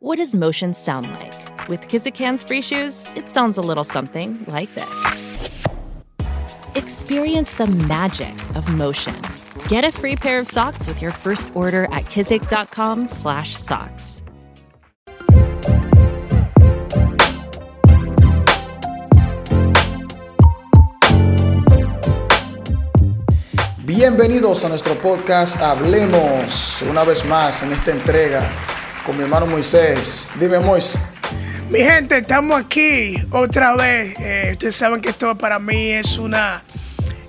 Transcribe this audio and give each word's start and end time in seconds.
What 0.00 0.18
does 0.18 0.32
motion 0.32 0.74
sound 0.74 1.10
like? 1.10 1.68
With 1.68 1.88
Kizikans 1.88 2.46
free 2.46 2.62
shoes, 2.62 3.04
it 3.16 3.28
sounds 3.28 3.58
a 3.58 3.60
little 3.60 3.82
something 3.82 4.44
like 4.46 4.72
this. 4.76 5.40
Experience 6.76 7.54
the 7.54 7.66
magic 7.66 8.32
of 8.54 8.72
motion. 8.72 9.20
Get 9.66 9.82
a 9.82 9.90
free 9.90 10.14
pair 10.14 10.38
of 10.38 10.46
socks 10.46 10.86
with 10.86 11.02
your 11.02 11.10
first 11.10 11.50
order 11.56 11.86
at 11.86 12.04
kizik.com/socks. 12.04 14.22
Bienvenidos 23.84 24.64
a 24.64 24.68
nuestro 24.68 24.94
podcast 24.94 25.60
Hablemos 25.60 26.82
una 26.88 27.02
vez 27.02 27.24
más 27.24 27.64
en 27.64 27.72
esta 27.72 27.90
entrega 27.90 28.48
con 29.08 29.16
mi 29.16 29.22
hermano 29.22 29.46
Moisés. 29.46 30.34
Dime, 30.38 30.60
Moisés. 30.60 31.00
Mi 31.70 31.78
gente, 31.78 32.18
estamos 32.18 32.60
aquí 32.60 33.16
otra 33.30 33.74
vez. 33.74 34.14
Eh, 34.20 34.50
ustedes 34.52 34.76
saben 34.76 35.00
que 35.00 35.08
esto 35.08 35.38
para 35.38 35.58
mí 35.58 35.92
es 35.92 36.18
una, 36.18 36.62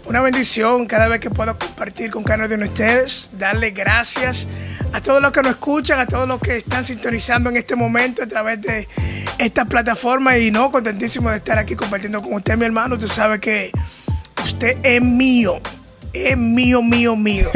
una 0.06 0.20
bendición 0.20 0.86
cada 0.88 1.08
vez 1.08 1.22
que 1.22 1.30
puedo 1.30 1.58
compartir 1.58 2.12
con 2.12 2.26
cada 2.26 2.48
uno 2.48 2.50
de 2.50 2.64
ustedes. 2.66 3.32
Darle 3.32 3.72
gracias 3.72 4.50
a 4.92 5.00
todos 5.00 5.22
los 5.22 5.32
que 5.32 5.42
nos 5.42 5.52
escuchan, 5.52 6.02
a 6.02 6.06
todos 6.06 6.28
los 6.28 6.42
que 6.42 6.58
están 6.58 6.84
sintonizando 6.84 7.50
en 7.50 7.56
este 7.56 7.78
momento 7.78 8.24
a 8.24 8.28
través 8.28 8.60
de 8.60 8.86
esta 9.38 9.64
plataforma. 9.64 10.38
Y 10.38 10.52
no, 10.52 10.74
contentísimo 10.74 11.30
de 11.30 11.38
estar 11.38 11.58
aquí 11.58 11.78
compartiendo 11.78 12.22
con 12.22 12.34
usted, 12.34 12.58
mi 12.58 12.66
hermano. 12.66 12.96
Usted 12.96 13.08
sabe 13.08 13.40
que 13.40 13.72
usted 14.44 14.76
es 14.84 15.02
mío. 15.02 15.62
Es 16.12 16.38
mío, 16.38 16.82
mío, 16.82 17.16
mío. 17.16 17.50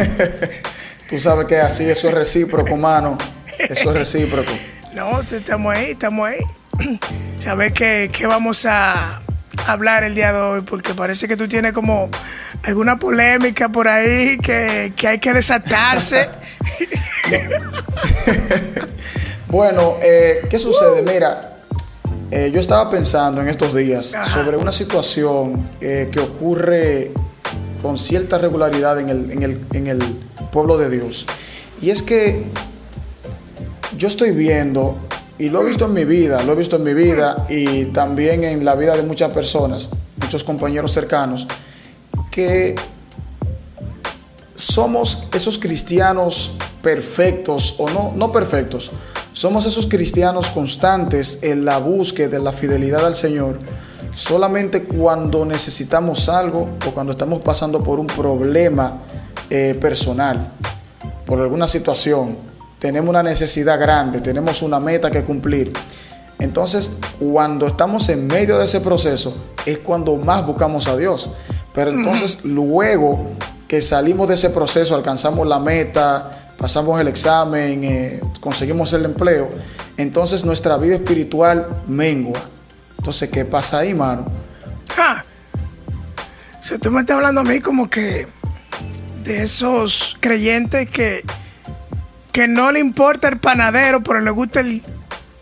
Tú 1.10 1.20
sabes 1.20 1.46
que 1.46 1.58
así, 1.58 1.90
eso 1.90 2.08
es 2.08 2.14
recíproco, 2.14 2.78
mano. 2.78 3.18
Eso 3.58 3.92
es 3.92 3.98
recíproco. 3.98 4.52
No, 4.94 5.22
estamos 5.22 5.74
ahí, 5.74 5.92
estamos 5.92 6.30
ahí. 6.30 6.38
Sabes 7.40 7.74
que, 7.74 8.12
que 8.14 8.28
vamos 8.28 8.64
a 8.68 9.24
hablar 9.66 10.04
el 10.04 10.14
día 10.14 10.32
de 10.32 10.40
hoy 10.40 10.62
porque 10.62 10.94
parece 10.94 11.28
que 11.28 11.36
tú 11.36 11.48
tienes 11.48 11.74
como 11.74 12.10
alguna 12.64 13.00
polémica 13.00 13.70
por 13.70 13.88
ahí 13.88 14.38
que, 14.38 14.94
que 14.96 15.08
hay 15.08 15.18
que 15.20 15.34
desatarse. 15.34 16.30
bueno, 19.48 19.98
eh, 20.02 20.46
¿qué 20.50 20.60
sucede? 20.60 21.02
Mira, 21.02 21.58
eh, 22.30 22.52
yo 22.54 22.60
estaba 22.60 22.90
pensando 22.90 23.42
en 23.42 23.50
estos 23.50 23.74
días 23.74 24.14
Ajá. 24.14 24.26
sobre 24.26 24.58
una 24.58 24.72
situación 24.72 25.70
eh, 25.82 26.10
que 26.12 26.20
ocurre 26.20 27.12
con 27.82 27.98
cierta 27.98 28.38
regularidad 28.38 29.00
en 29.00 29.10
el, 29.10 29.32
en, 29.32 29.44
el, 29.44 29.66
en 29.74 29.88
el 29.88 30.00
pueblo 30.52 30.78
de 30.78 30.90
Dios. 30.90 31.26
Y 31.82 31.90
es 31.90 32.02
que 32.02 32.46
yo 33.98 34.08
estoy 34.08 34.32
viendo, 34.32 34.98
y 35.38 35.50
lo 35.50 35.62
he 35.62 35.66
visto 35.66 35.86
en 35.86 35.94
mi 35.94 36.06
vida, 36.06 36.44
lo 36.44 36.54
he 36.54 36.56
visto 36.56 36.76
en 36.76 36.84
mi 36.84 36.94
vida 36.94 37.46
y 37.50 37.86
también 37.86 38.44
en 38.44 38.64
la 38.64 38.76
vida 38.76 38.96
de 38.96 39.04
muchas 39.04 39.32
personas, 39.32 39.90
muchos 40.22 40.44
compañeros 40.44 40.92
cercanos, 40.94 41.48
que 42.32 42.76
somos 44.56 45.28
esos 45.34 45.58
cristianos 45.58 46.52
perfectos 46.82 47.76
o 47.78 47.90
no, 47.90 48.14
no 48.16 48.32
perfectos, 48.32 48.92
somos 49.32 49.66
esos 49.66 49.88
cristianos 49.88 50.50
constantes 50.50 51.40
en 51.42 51.66
la 51.66 51.80
búsqueda 51.80 52.28
de 52.28 52.40
la 52.40 52.52
fidelidad 52.52 53.06
al 53.06 53.16
Señor 53.16 53.60
solamente 54.14 54.84
cuando 54.84 55.46
necesitamos 55.46 56.30
algo 56.30 56.70
o 56.86 56.92
cuando 56.92 57.12
estamos 57.12 57.42
pasando 57.42 57.84
por 57.84 58.00
un 58.00 58.08
problema 58.08 59.02
eh, 59.50 59.78
personal, 59.80 60.52
por 61.26 61.40
alguna 61.40 61.68
situación, 61.68 62.38
tenemos 62.84 63.12
una 63.12 63.24
necesidad 63.24 63.80
grande, 63.80 64.20
tenemos 64.20 64.62
una 64.62 64.78
meta 64.78 65.10
que 65.10 65.24
cumplir. 65.24 65.72
Entonces, 66.38 66.92
cuando 67.18 67.66
estamos 67.66 68.10
en 68.10 68.28
medio 68.28 68.60
de 68.60 68.66
ese 68.66 68.82
proceso, 68.82 69.34
es 69.66 69.78
cuando 69.78 70.18
más 70.18 70.46
buscamos 70.46 70.90
a 70.90 70.98
Dios. 70.98 71.30
Pero 71.74 71.92
entonces, 71.92 72.44
luego 72.44 73.30
que 73.70 73.80
salimos 73.80 74.28
de 74.28 74.34
ese 74.34 74.50
proceso, 74.50 74.96
alcanzamos 74.96 75.48
la 75.48 75.60
meta, 75.60 76.52
pasamos 76.58 77.00
el 77.00 77.08
examen, 77.08 77.86
eh, 77.86 78.22
conseguimos 78.42 78.92
el 78.92 79.06
empleo, 79.06 79.50
entonces 79.96 80.44
nuestra 80.44 80.76
vida 80.76 80.96
espiritual 80.96 81.84
mengua. 81.88 82.42
Entonces, 82.98 83.30
¿qué 83.30 83.46
pasa 83.46 83.78
ahí, 83.78 83.94
mano? 83.94 84.26
Ja. 84.94 85.24
O 86.60 86.62
sea, 86.62 86.78
tú 86.80 86.92
me 86.92 87.00
estás 87.00 87.16
hablando 87.16 87.40
a 87.40 87.44
mí 87.46 87.62
como 87.62 87.90
que 87.90 88.28
de 89.24 89.44
esos 89.44 90.18
creyentes 90.20 90.90
que, 90.90 91.24
que 92.34 92.48
no 92.50 92.72
le 92.74 92.80
importa 92.82 93.30
el 93.30 93.38
panadero, 93.38 94.04
pero 94.04 94.20
le 94.20 94.32
gusta 94.32 94.60
el, 94.60 94.84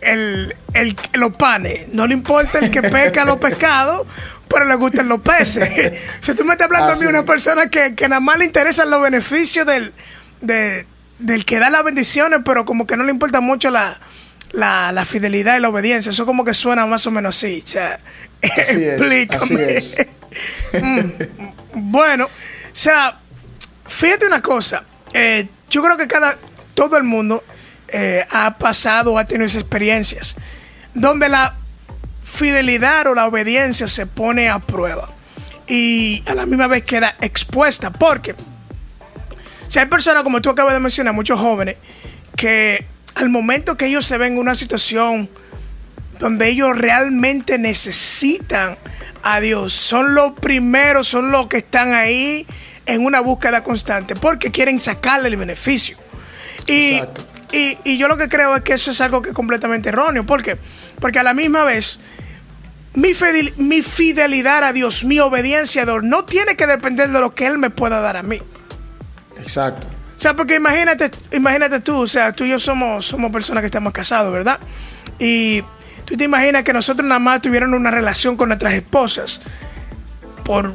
el, 0.02 0.54
el- 0.74 0.96
los 1.14 1.34
panes. 1.36 1.88
No 1.92 2.06
le 2.06 2.14
importa 2.14 2.60
el 2.60 2.70
que 2.70 2.82
pesca 2.96 3.24
los 3.24 3.38
pescados, 3.38 4.06
pero 4.46 4.64
le 4.66 4.74
gustan 4.76 5.08
los 5.08 5.20
peces. 5.22 5.68
Sea, 6.20 6.34
tú 6.36 6.44
me 6.44 6.52
estás 6.52 6.66
hablando 6.66 6.92
a 6.92 6.94
mí 6.94 7.00
de 7.00 7.08
una 7.08 7.24
persona 7.24 7.68
que, 7.68 7.94
que 7.96 8.08
nada 8.08 8.20
más 8.20 8.38
le 8.38 8.44
interesan 8.44 8.90
los 8.90 9.02
beneficios 9.02 9.66
del, 9.66 9.92
de- 10.40 10.86
del 11.18 11.44
que 11.44 11.58
da 11.58 11.70
las 11.70 11.82
bendiciones, 11.82 12.40
pero 12.44 12.64
como 12.64 12.86
que 12.86 12.96
no 12.96 13.04
le 13.04 13.10
importa 13.10 13.40
mucho 13.40 13.70
la, 13.70 13.98
la, 14.52 14.92
la 14.92 15.04
fidelidad 15.04 15.56
y 15.56 15.60
la 15.60 15.70
obediencia. 15.70 16.10
Eso 16.10 16.26
como 16.26 16.44
que 16.44 16.52
suena 16.52 16.84
más 16.84 17.06
o 17.06 17.10
menos 17.10 17.36
así. 17.36 17.62
O 17.64 17.66
sea, 17.66 17.98
Así 18.42 18.84
es, 18.84 19.00
explícame. 19.00 19.76
así 19.76 19.96
es. 19.96 19.96
Bueno, 21.74 22.24
o 22.26 22.28
sea, 22.74 23.18
fíjate 23.86 24.26
una 24.26 24.42
cosa. 24.42 24.84
eh, 25.12 25.48
yo 25.70 25.82
creo 25.82 25.96
que 25.96 26.06
cada, 26.06 26.36
todo 26.82 26.96
el 26.96 27.04
mundo 27.04 27.44
eh, 27.86 28.26
ha 28.28 28.58
pasado 28.58 29.16
ha 29.16 29.24
tenido 29.24 29.46
esas 29.46 29.60
experiencias 29.60 30.34
donde 30.94 31.28
la 31.28 31.54
fidelidad 32.24 33.06
o 33.06 33.14
la 33.14 33.28
obediencia 33.28 33.86
se 33.86 34.04
pone 34.04 34.48
a 34.48 34.58
prueba 34.58 35.08
y 35.68 36.24
a 36.26 36.34
la 36.34 36.44
misma 36.44 36.66
vez 36.66 36.82
queda 36.82 37.14
expuesta. 37.20 37.92
Porque 37.92 38.34
si 39.68 39.78
hay 39.78 39.86
personas, 39.86 40.24
como 40.24 40.42
tú 40.42 40.50
acabas 40.50 40.74
de 40.74 40.80
mencionar, 40.80 41.14
muchos 41.14 41.38
jóvenes, 41.38 41.76
que 42.36 42.84
al 43.14 43.28
momento 43.28 43.76
que 43.76 43.86
ellos 43.86 44.04
se 44.04 44.18
ven 44.18 44.32
en 44.32 44.38
una 44.40 44.56
situación 44.56 45.30
donde 46.18 46.48
ellos 46.48 46.76
realmente 46.76 47.58
necesitan 47.58 48.76
a 49.22 49.38
Dios, 49.38 49.72
son 49.72 50.16
los 50.16 50.32
primeros, 50.32 51.06
son 51.06 51.30
los 51.30 51.46
que 51.46 51.58
están 51.58 51.92
ahí 51.92 52.44
en 52.86 53.04
una 53.04 53.20
búsqueda 53.20 53.62
constante, 53.62 54.16
porque 54.16 54.50
quieren 54.50 54.80
sacarle 54.80 55.28
el 55.28 55.36
beneficio. 55.36 56.01
Y, 56.66 56.94
Exacto. 56.94 57.22
y, 57.52 57.78
y 57.84 57.98
yo 57.98 58.08
lo 58.08 58.16
que 58.16 58.28
creo 58.28 58.54
es 58.56 58.62
que 58.62 58.74
eso 58.74 58.90
es 58.90 59.00
algo 59.00 59.22
que 59.22 59.30
es 59.30 59.34
completamente 59.34 59.88
erróneo. 59.90 60.24
¿Por 60.24 60.42
qué? 60.42 60.56
Porque 61.00 61.18
a 61.18 61.22
la 61.22 61.34
misma 61.34 61.64
vez, 61.64 61.98
mi, 62.94 63.14
fidel- 63.14 63.54
mi 63.56 63.82
fidelidad 63.82 64.62
a 64.64 64.72
Dios, 64.72 65.04
mi 65.04 65.18
obediencia 65.20 65.82
a 65.82 65.86
Dios, 65.86 66.02
no 66.02 66.24
tiene 66.24 66.56
que 66.56 66.66
depender 66.66 67.10
de 67.10 67.20
lo 67.20 67.34
que 67.34 67.46
Él 67.46 67.58
me 67.58 67.70
pueda 67.70 68.00
dar 68.00 68.16
a 68.16 68.22
mí. 68.22 68.40
Exacto. 69.38 69.86
O 70.16 70.20
sea, 70.22 70.34
porque 70.36 70.54
imagínate, 70.54 71.10
imagínate 71.32 71.80
tú, 71.80 71.96
o 72.02 72.06
sea, 72.06 72.32
tú 72.32 72.44
y 72.44 72.50
yo 72.50 72.60
somos, 72.60 73.06
somos 73.06 73.32
personas 73.32 73.62
que 73.62 73.66
estamos 73.66 73.92
casados, 73.92 74.32
¿verdad? 74.32 74.60
Y 75.18 75.62
tú 76.04 76.16
te 76.16 76.24
imaginas 76.24 76.62
que 76.62 76.72
nosotros 76.72 77.06
nada 77.08 77.18
más 77.18 77.42
tuviéramos 77.42 77.76
una 77.80 77.90
relación 77.90 78.36
con 78.36 78.48
nuestras 78.50 78.74
esposas 78.74 79.40
por 80.44 80.74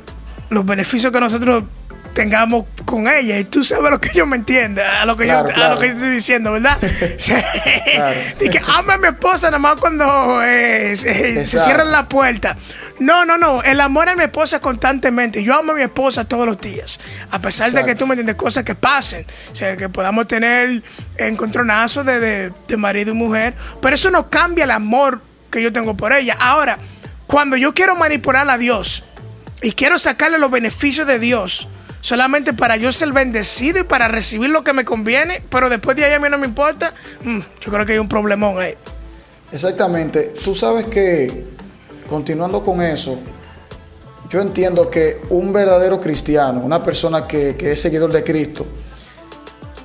los 0.49 0.65
beneficios 0.65 1.13
que 1.13 1.19
nosotros 1.21 1.63
tengamos 2.13 2.67
con 2.87 3.07
ella. 3.07 3.37
Y 3.37 3.43
tú 3.43 3.63
sabes 3.63 3.91
lo 3.91 4.01
que 4.01 4.09
yo 4.13 4.25
me 4.25 4.37
entiende, 4.37 4.81
a 4.81 5.05
lo 5.05 5.15
que, 5.15 5.25
Claro, 5.25 5.49
yo, 5.55 5.63
a 5.63 5.75
lo 5.75 5.79
que 5.79 5.87
yo 5.87 5.93
estoy 5.93 6.09
diciendo, 6.09 6.53
¿verdad? 6.53 6.77
Claro. 7.17 8.17
que 8.39 8.61
ama 8.65 8.93
a 8.93 8.97
mi 8.97 9.07
esposa 9.09 9.47
nada 9.47 9.59
más 9.59 9.79
cuando 9.79 10.41
eh, 10.43 10.95
se, 10.95 11.13
se 11.13 11.41
Exacto. 11.41 11.65
cierran 11.65 11.91
la 11.91 12.07
puerta. 12.07 12.57
No, 12.99 13.25
no, 13.25 13.37
no. 13.37 13.61
El 13.61 13.79
amor 13.81 14.09
a 14.09 14.15
mi 14.15 14.23
esposa 14.23 14.59
constantemente. 14.59 15.43
Yo 15.43 15.53
amo 15.53 15.73
a 15.73 15.75
mi 15.75 15.83
esposa 15.83 16.25
todos 16.25 16.45
los 16.47 16.59
días. 16.59 16.99
A 17.29 17.39
pesar 17.39 17.71
de 17.71 17.85
que 17.85 17.93
tú 17.93 18.07
me 18.07 18.13
entiendes 18.13 18.35
cosas 18.35 18.63
que 18.63 18.73
pasen. 18.73 19.27
O 19.51 19.55
sea, 19.55 19.77
que 19.77 19.89
podamos 19.89 20.27
tener 20.27 20.81
encontronazos 21.17 22.05
de, 22.05 22.19
de, 22.19 22.53
de 22.67 22.77
marido 22.77 23.11
y 23.11 23.13
mujer. 23.13 23.53
Pero 23.81 23.93
eso 23.93 24.09
no 24.09 24.29
cambia 24.29 24.63
el 24.63 24.71
amor 24.71 25.21
que 25.51 25.61
yo 25.61 25.71
tengo 25.71 25.95
por 25.95 26.13
ella. 26.13 26.37
Ahora, 26.39 26.79
cuando 27.27 27.57
yo 27.57 27.73
quiero 27.73 27.95
manipular 27.95 28.49
a 28.49 28.57
Dios 28.57 29.03
y 29.61 29.73
quiero 29.73 29.99
sacarle 29.99 30.39
los 30.39 30.49
beneficios 30.49 31.05
de 31.05 31.19
Dios 31.19 31.67
solamente 32.01 32.53
para 32.53 32.77
yo 32.77 32.91
ser 32.91 33.11
bendecido 33.13 33.79
y 33.79 33.83
para 33.83 34.07
recibir 34.07 34.49
lo 34.49 34.63
que 34.63 34.73
me 34.73 34.85
conviene, 34.85 35.41
pero 35.49 35.69
después 35.69 35.97
de 35.97 36.05
ahí 36.05 36.13
a 36.13 36.19
mí 36.19 36.27
no 36.29 36.37
me 36.37 36.45
importa, 36.47 36.93
mm, 37.23 37.39
yo 37.61 37.71
creo 37.71 37.85
que 37.85 37.93
hay 37.93 37.99
un 37.99 38.07
problemón 38.09 38.59
ahí. 38.59 38.75
Exactamente. 39.51 40.33
Tú 40.43 40.53
sabes 40.55 40.85
que, 40.85 41.45
continuando 42.09 42.63
con 42.63 42.81
eso, 42.81 43.19
yo 44.29 44.41
entiendo 44.41 44.89
que 44.89 45.21
un 45.29 45.53
verdadero 45.53 45.99
cristiano, 46.01 46.59
una 46.61 46.83
persona 46.83 47.25
que, 47.25 47.55
que 47.55 47.71
es 47.71 47.81
seguidor 47.81 48.11
de 48.11 48.23
Cristo, 48.23 48.65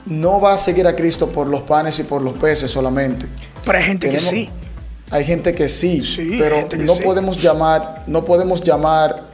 no 0.06 0.40
va 0.40 0.54
a 0.54 0.58
seguir 0.58 0.86
a 0.86 0.96
Cristo 0.96 1.28
por 1.28 1.46
los 1.46 1.62
panes 1.62 1.98
y 2.00 2.02
por 2.02 2.22
los 2.22 2.34
peces 2.34 2.70
solamente. 2.70 3.26
Pero 3.64 3.78
hay 3.78 3.84
gente 3.84 4.08
Tenemos- 4.08 4.24
que 4.30 4.36
sí. 4.36 4.50
Hay 5.10 5.26
gente 5.26 5.54
que 5.54 5.68
sí, 5.68 6.02
Sí, 6.02 6.36
pero 6.38 6.56
gente 6.56 6.78
que 6.78 6.84
no 6.84 6.94
sí. 6.94 7.02
podemos 7.02 7.36
llamar, 7.40 8.02
no 8.06 8.24
podemos 8.24 8.62
llamar 8.62 9.31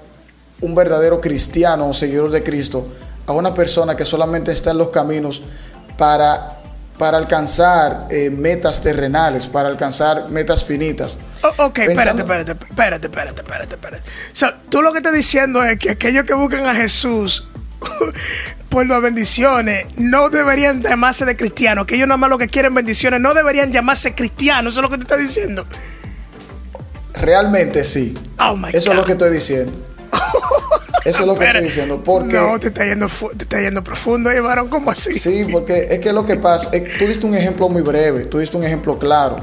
un 0.60 0.74
verdadero 0.74 1.20
cristiano 1.20 1.88
o 1.88 1.94
seguidor 1.94 2.30
de 2.30 2.42
Cristo 2.42 2.88
a 3.26 3.32
una 3.32 3.54
persona 3.54 3.96
que 3.96 4.04
solamente 4.04 4.52
está 4.52 4.70
en 4.70 4.78
los 4.78 4.88
caminos 4.88 5.42
para 5.96 6.58
para 6.98 7.16
alcanzar 7.16 8.08
eh, 8.10 8.28
metas 8.28 8.82
terrenales, 8.82 9.46
para 9.46 9.68
alcanzar 9.68 10.28
metas 10.30 10.64
finitas. 10.64 11.16
Oh, 11.42 11.66
ok, 11.66 11.78
espérate, 11.78 12.22
espérate, 12.22 12.52
espérate, 12.52 13.06
espérate, 13.06 13.40
espérate, 13.40 13.74
espérate. 13.76 14.10
O 14.32 14.34
sea, 14.34 14.58
tú 14.68 14.82
lo 14.82 14.90
que 14.90 14.98
estás 14.98 15.14
diciendo 15.14 15.64
es 15.64 15.78
que 15.78 15.90
aquellos 15.90 16.24
que 16.24 16.34
buscan 16.34 16.66
a 16.66 16.74
Jesús 16.74 17.46
por 18.68 18.86
las 18.86 19.00
bendiciones 19.00 19.86
no 19.96 20.28
deberían 20.28 20.82
llamarse 20.82 21.24
de 21.24 21.36
cristianos, 21.36 21.86
que 21.86 21.94
ellos 21.94 22.08
nada 22.08 22.18
más 22.18 22.30
lo 22.30 22.38
que 22.38 22.48
quieren 22.48 22.74
bendiciones 22.74 23.20
no 23.20 23.32
deberían 23.32 23.72
llamarse 23.72 24.16
cristianos, 24.16 24.74
eso 24.74 24.80
es 24.80 24.82
lo 24.82 24.90
que 24.90 24.96
tú 24.96 25.02
estás 25.02 25.20
diciendo. 25.20 25.66
Realmente 27.14 27.84
sí. 27.84 28.14
Oh 28.40 28.56
my 28.56 28.70
eso 28.72 28.90
es 28.90 28.96
lo 28.96 29.04
que 29.04 29.12
estoy 29.12 29.30
diciendo. 29.30 29.87
Eso 31.04 31.22
es 31.22 31.26
lo 31.26 31.34
que 31.34 31.46
estoy 31.46 31.62
diciendo. 31.62 32.02
Porque, 32.02 32.36
no, 32.36 32.58
te 32.58 32.68
está 32.68 32.84
yendo, 32.84 33.08
te 33.36 33.44
está 33.44 33.60
yendo 33.60 33.82
profundo, 33.82 34.30
¿eh, 34.30 34.40
varón? 34.40 34.68
¿Cómo 34.68 34.90
así? 34.90 35.18
Sí, 35.18 35.46
porque 35.50 35.86
es 35.90 35.98
que 36.00 36.12
lo 36.12 36.24
que 36.24 36.36
pasa, 36.36 36.70
tú 36.70 37.06
diste 37.06 37.26
un 37.26 37.34
ejemplo 37.34 37.68
muy 37.68 37.82
breve, 37.82 38.24
tú 38.24 38.38
diste 38.38 38.56
un 38.56 38.64
ejemplo 38.64 38.98
claro. 38.98 39.36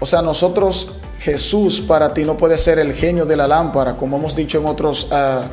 O 0.00 0.06
sea, 0.06 0.22
nosotros, 0.22 0.96
Jesús 1.20 1.80
para 1.80 2.12
ti 2.12 2.24
no 2.24 2.36
puede 2.36 2.58
ser 2.58 2.78
el 2.78 2.92
genio 2.92 3.24
de 3.24 3.36
la 3.36 3.46
lámpara, 3.46 3.96
como 3.96 4.16
hemos 4.16 4.34
dicho 4.34 4.58
en 4.58 4.66
otros 4.66 5.08
uh, 5.10 5.44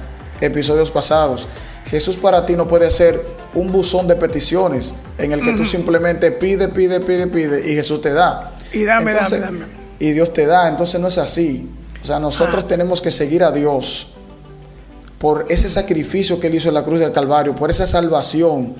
episodios 0.41 0.91
pasados. 0.91 1.47
Jesús 1.89 2.15
para 2.17 2.45
ti 2.45 2.55
no 2.55 2.67
puede 2.67 2.91
ser 2.91 3.23
un 3.53 3.71
buzón 3.71 4.07
de 4.07 4.15
peticiones 4.15 4.93
en 5.17 5.31
el 5.31 5.41
que 5.41 5.53
tú 5.53 5.65
simplemente 5.65 6.31
pide, 6.31 6.67
pide, 6.67 6.99
pide, 6.99 7.27
pide 7.27 7.71
y 7.71 7.75
Jesús 7.75 8.01
te 8.01 8.13
da. 8.13 8.53
Y 8.71 8.83
dame, 8.83 9.13
dame, 9.13 9.39
dame. 9.39 9.65
Y 9.97 10.11
Dios 10.11 10.31
te 10.31 10.45
da, 10.45 10.67
entonces 10.67 11.01
no 11.01 11.07
es 11.07 11.17
así. 11.17 11.69
O 12.01 12.05
sea, 12.05 12.19
nosotros 12.19 12.63
ah. 12.63 12.67
tenemos 12.67 13.01
que 13.01 13.11
seguir 13.11 13.43
a 13.43 13.51
Dios 13.51 14.13
por 15.19 15.45
ese 15.49 15.69
sacrificio 15.69 16.39
que 16.39 16.47
Él 16.47 16.55
hizo 16.55 16.69
en 16.69 16.73
la 16.73 16.83
cruz 16.83 16.99
del 16.99 17.11
Calvario, 17.11 17.53
por 17.53 17.69
esa 17.69 17.85
salvación 17.85 18.73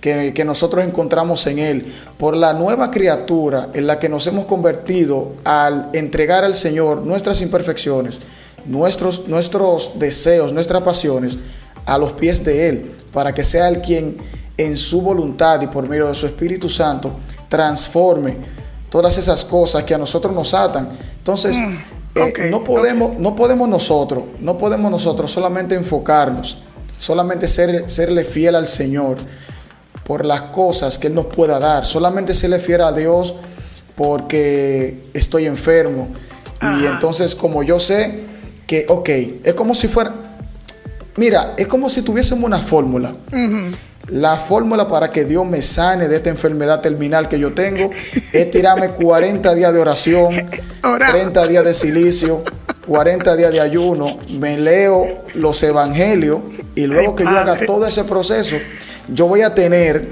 que, 0.00 0.32
que, 0.34 0.44
nosotros 0.44 0.84
encontramos 0.84 1.46
en 1.46 1.58
Él, 1.60 1.92
por 2.18 2.36
la 2.36 2.54
nueva 2.54 2.90
criatura 2.90 3.68
en 3.74 3.86
la 3.86 4.00
que 4.00 4.08
nos 4.08 4.26
hemos 4.26 4.46
convertido 4.46 5.34
al 5.44 5.90
entregar 5.92 6.44
al 6.44 6.56
Señor 6.56 7.02
nuestras 7.02 7.40
imperfecciones, 7.40 8.20
nuestros, 8.64 9.28
nuestros 9.28 9.92
deseos, 9.98 10.52
nuestras 10.52 10.82
pasiones 10.82 11.38
a 11.86 11.98
los 11.98 12.12
pies 12.12 12.42
de 12.42 12.68
Él, 12.68 12.92
para 13.12 13.34
que 13.34 13.44
sea 13.44 13.68
Él 13.68 13.80
quien 13.80 14.16
en 14.56 14.76
su 14.76 15.02
voluntad 15.02 15.60
y 15.62 15.66
por 15.66 15.88
medio 15.88 16.08
de 16.08 16.14
su 16.14 16.26
Espíritu 16.26 16.68
Santo 16.68 17.12
transforme 17.48 18.36
todas 18.88 19.16
esas 19.18 19.44
cosas 19.44 19.84
que 19.84 19.94
a 19.94 19.98
nosotros 19.98 20.34
nos 20.34 20.52
atan. 20.54 20.88
Entonces, 21.18 21.56
mm. 21.56 21.76
Eh, 22.14 22.48
no, 22.50 22.62
podemos, 22.62 23.18
no 23.18 23.34
podemos 23.34 23.68
nosotros, 23.68 24.24
no 24.40 24.58
podemos 24.58 24.90
nosotros 24.90 25.30
solamente 25.30 25.74
enfocarnos, 25.74 26.58
solamente 26.98 27.48
ser, 27.48 27.90
serle 27.90 28.24
fiel 28.24 28.54
al 28.54 28.66
Señor 28.66 29.16
por 30.04 30.26
las 30.26 30.42
cosas 30.42 30.98
que 30.98 31.06
Él 31.06 31.14
nos 31.14 31.26
pueda 31.26 31.58
dar, 31.58 31.86
solamente 31.86 32.34
serle 32.34 32.58
fiel 32.58 32.82
a 32.82 32.92
Dios 32.92 33.34
porque 33.96 35.04
estoy 35.14 35.46
enfermo. 35.46 36.08
Y 36.80 36.86
entonces 36.86 37.34
como 37.34 37.62
yo 37.62 37.80
sé 37.80 38.20
que, 38.66 38.86
ok, 38.88 39.08
es 39.42 39.54
como 39.54 39.74
si 39.74 39.88
fuera, 39.88 40.14
mira, 41.16 41.54
es 41.56 41.66
como 41.66 41.90
si 41.90 42.02
tuviésemos 42.02 42.44
una 42.44 42.58
fórmula. 42.58 43.14
La 44.08 44.36
fórmula 44.36 44.88
para 44.88 45.10
que 45.10 45.24
Dios 45.24 45.46
me 45.46 45.62
sane 45.62 46.08
de 46.08 46.16
esta 46.16 46.28
enfermedad 46.28 46.80
terminal 46.80 47.28
que 47.28 47.38
yo 47.38 47.52
tengo 47.52 47.90
es 48.32 48.50
tirarme 48.50 48.88
40 48.88 49.54
días 49.54 49.72
de 49.72 49.80
oración, 49.80 50.50
30 50.80 51.46
días 51.46 51.64
de 51.64 51.72
silicio, 51.72 52.42
40 52.86 53.36
días 53.36 53.52
de 53.52 53.60
ayuno, 53.60 54.18
me 54.28 54.58
leo 54.58 55.22
los 55.34 55.62
evangelios 55.62 56.40
y 56.74 56.86
luego 56.86 57.14
que 57.14 57.24
yo 57.24 57.30
haga 57.30 57.58
todo 57.64 57.86
ese 57.86 58.04
proceso, 58.04 58.56
yo 59.08 59.26
voy 59.26 59.42
a 59.42 59.54
tener, 59.54 60.08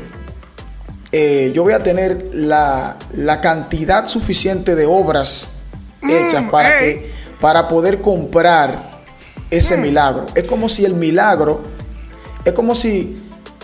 eh, 1.10 1.50
yo 1.52 1.64
voy 1.64 1.72
a 1.72 1.82
tener 1.82 2.30
la, 2.32 2.96
cantidad 3.42 4.06
suficiente 4.06 4.76
de 4.76 4.86
obras 4.86 5.62
hechas 6.02 6.44
mm, 6.44 6.50
para, 6.50 6.78
que, 6.78 7.10
para 7.40 7.66
poder 7.66 8.00
comprar 8.00 9.00
ese 9.50 9.76
mm. 9.76 9.80
milagro. 9.80 10.26
Es 10.34 10.44
como 10.44 10.68
si 10.68 10.84
el 10.84 10.94
milagro, 10.94 11.62
es 12.44 12.52
como 12.52 12.74
si 12.74 13.20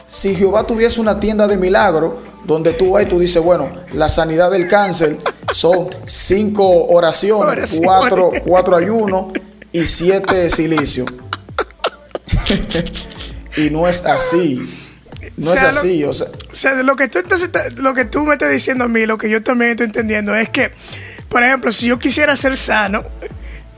si 0.08 0.34
Jehová 0.34 0.66
tuviese 0.66 1.00
una 1.00 1.18
tienda 1.18 1.46
de 1.46 1.56
milagro 1.56 2.22
donde 2.44 2.72
tú 2.72 2.92
vas 2.92 3.04
y 3.04 3.06
tú 3.06 3.18
dices, 3.18 3.42
bueno, 3.42 3.68
la 3.92 4.08
sanidad 4.08 4.50
del 4.50 4.68
cáncer 4.68 5.18
son 5.52 5.88
cinco 6.04 6.86
oraciones, 6.86 7.80
cuatro, 7.82 8.30
cuatro 8.44 8.76
ayunos 8.76 9.32
y 9.72 9.82
siete 9.84 10.50
silicios. 10.50 11.08
y 13.56 13.70
no 13.70 13.88
es 13.88 14.04
así. 14.04 14.82
No 15.36 15.52
es 15.52 15.62
así, 15.62 16.04
o 16.04 16.14
sea. 16.14 16.28
O 16.50 16.54
sea, 16.54 16.82
lo 16.82 16.96
que, 16.96 17.08
tú, 17.08 17.18
entonces, 17.18 17.50
lo 17.76 17.92
que 17.94 18.04
tú 18.04 18.20
me 18.20 18.34
estás 18.34 18.50
diciendo 18.50 18.84
a 18.84 18.88
mí, 18.88 19.04
lo 19.06 19.18
que 19.18 19.28
yo 19.28 19.42
también 19.42 19.72
estoy 19.72 19.86
entendiendo 19.86 20.34
es 20.34 20.48
que, 20.48 20.70
por 21.28 21.42
ejemplo, 21.42 21.72
si 21.72 21.86
yo 21.86 21.98
quisiera 21.98 22.36
ser 22.36 22.56
sano, 22.56 23.02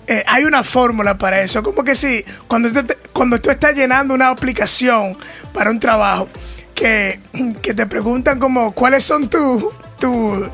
eh, 0.09 0.25
hay 0.27 0.45
una 0.45 0.65
fórmula 0.65 1.19
para 1.19 1.43
eso. 1.43 1.63
Como 1.63 1.85
que 1.85 1.95
si 1.95 2.25
cuando 2.47 2.73
tú, 2.73 2.81
cuando 3.13 3.41
tú 3.41 3.51
estás 3.51 3.75
llenando 3.75 4.15
una 4.15 4.29
aplicación 4.29 5.17
para 5.53 5.71
un 5.71 5.79
trabajo, 5.79 6.29
que, 6.75 7.21
te 7.63 7.87
preguntan 7.87 8.39
como 8.39 8.73
cuáles 8.73 9.05
son 9.05 9.29
tus 9.29 9.67
tu, 9.99 10.49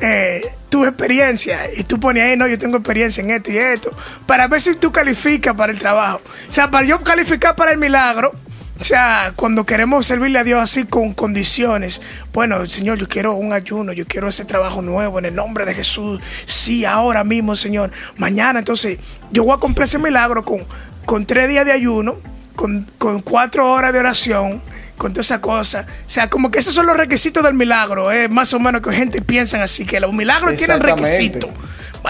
eh, 0.00 0.42
experiencias 0.84 1.70
y 1.78 1.84
tú 1.84 1.98
pones 1.98 2.22
ahí, 2.22 2.36
no, 2.36 2.46
yo 2.46 2.58
tengo 2.58 2.76
experiencia 2.76 3.24
en 3.24 3.30
esto 3.30 3.50
y 3.50 3.56
esto, 3.56 3.96
para 4.26 4.46
ver 4.46 4.60
si 4.60 4.74
tú 4.74 4.92
calificas 4.92 5.54
para 5.54 5.72
el 5.72 5.78
trabajo. 5.78 6.20
O 6.46 6.52
sea, 6.52 6.70
para 6.70 6.86
yo 6.86 7.02
calificar 7.02 7.56
para 7.56 7.72
el 7.72 7.78
milagro, 7.78 8.34
o 8.78 8.84
sea, 8.84 9.32
cuando 9.36 9.64
queremos 9.64 10.06
servirle 10.06 10.38
a 10.38 10.44
Dios 10.44 10.60
así 10.60 10.84
con 10.84 11.14
condiciones, 11.14 12.02
bueno, 12.32 12.66
Señor, 12.66 12.98
yo 12.98 13.08
quiero 13.08 13.34
un 13.34 13.52
ayuno, 13.52 13.92
yo 13.92 14.06
quiero 14.06 14.28
ese 14.28 14.44
trabajo 14.44 14.82
nuevo 14.82 15.18
en 15.18 15.24
el 15.24 15.34
nombre 15.34 15.64
de 15.64 15.74
Jesús. 15.74 16.20
Sí, 16.44 16.84
ahora 16.84 17.24
mismo, 17.24 17.56
Señor. 17.56 17.90
Mañana, 18.16 18.58
entonces, 18.58 18.98
yo 19.30 19.44
voy 19.44 19.56
a 19.56 19.60
comprar 19.60 19.86
ese 19.86 19.98
milagro 19.98 20.44
con, 20.44 20.66
con 21.06 21.24
tres 21.24 21.48
días 21.48 21.64
de 21.64 21.72
ayuno, 21.72 22.16
con, 22.54 22.86
cuatro 23.22 23.70
horas 23.72 23.94
de 23.94 23.98
oración, 23.98 24.60
con 24.98 25.12
toda 25.12 25.22
esa 25.22 25.40
cosa. 25.40 25.86
O 26.06 26.10
sea, 26.10 26.28
como 26.28 26.50
que 26.50 26.58
esos 26.58 26.74
son 26.74 26.86
los 26.86 26.98
requisitos 26.98 27.42
del 27.42 27.54
milagro. 27.54 28.10
Es 28.10 28.30
más 28.30 28.52
o 28.52 28.58
menos 28.58 28.82
que 28.82 28.92
gente 28.92 29.22
piensa 29.22 29.62
así, 29.62 29.86
que 29.86 30.00
los 30.00 30.12
milagros 30.12 30.54
tienen 30.56 30.80
requisitos. 30.80 31.50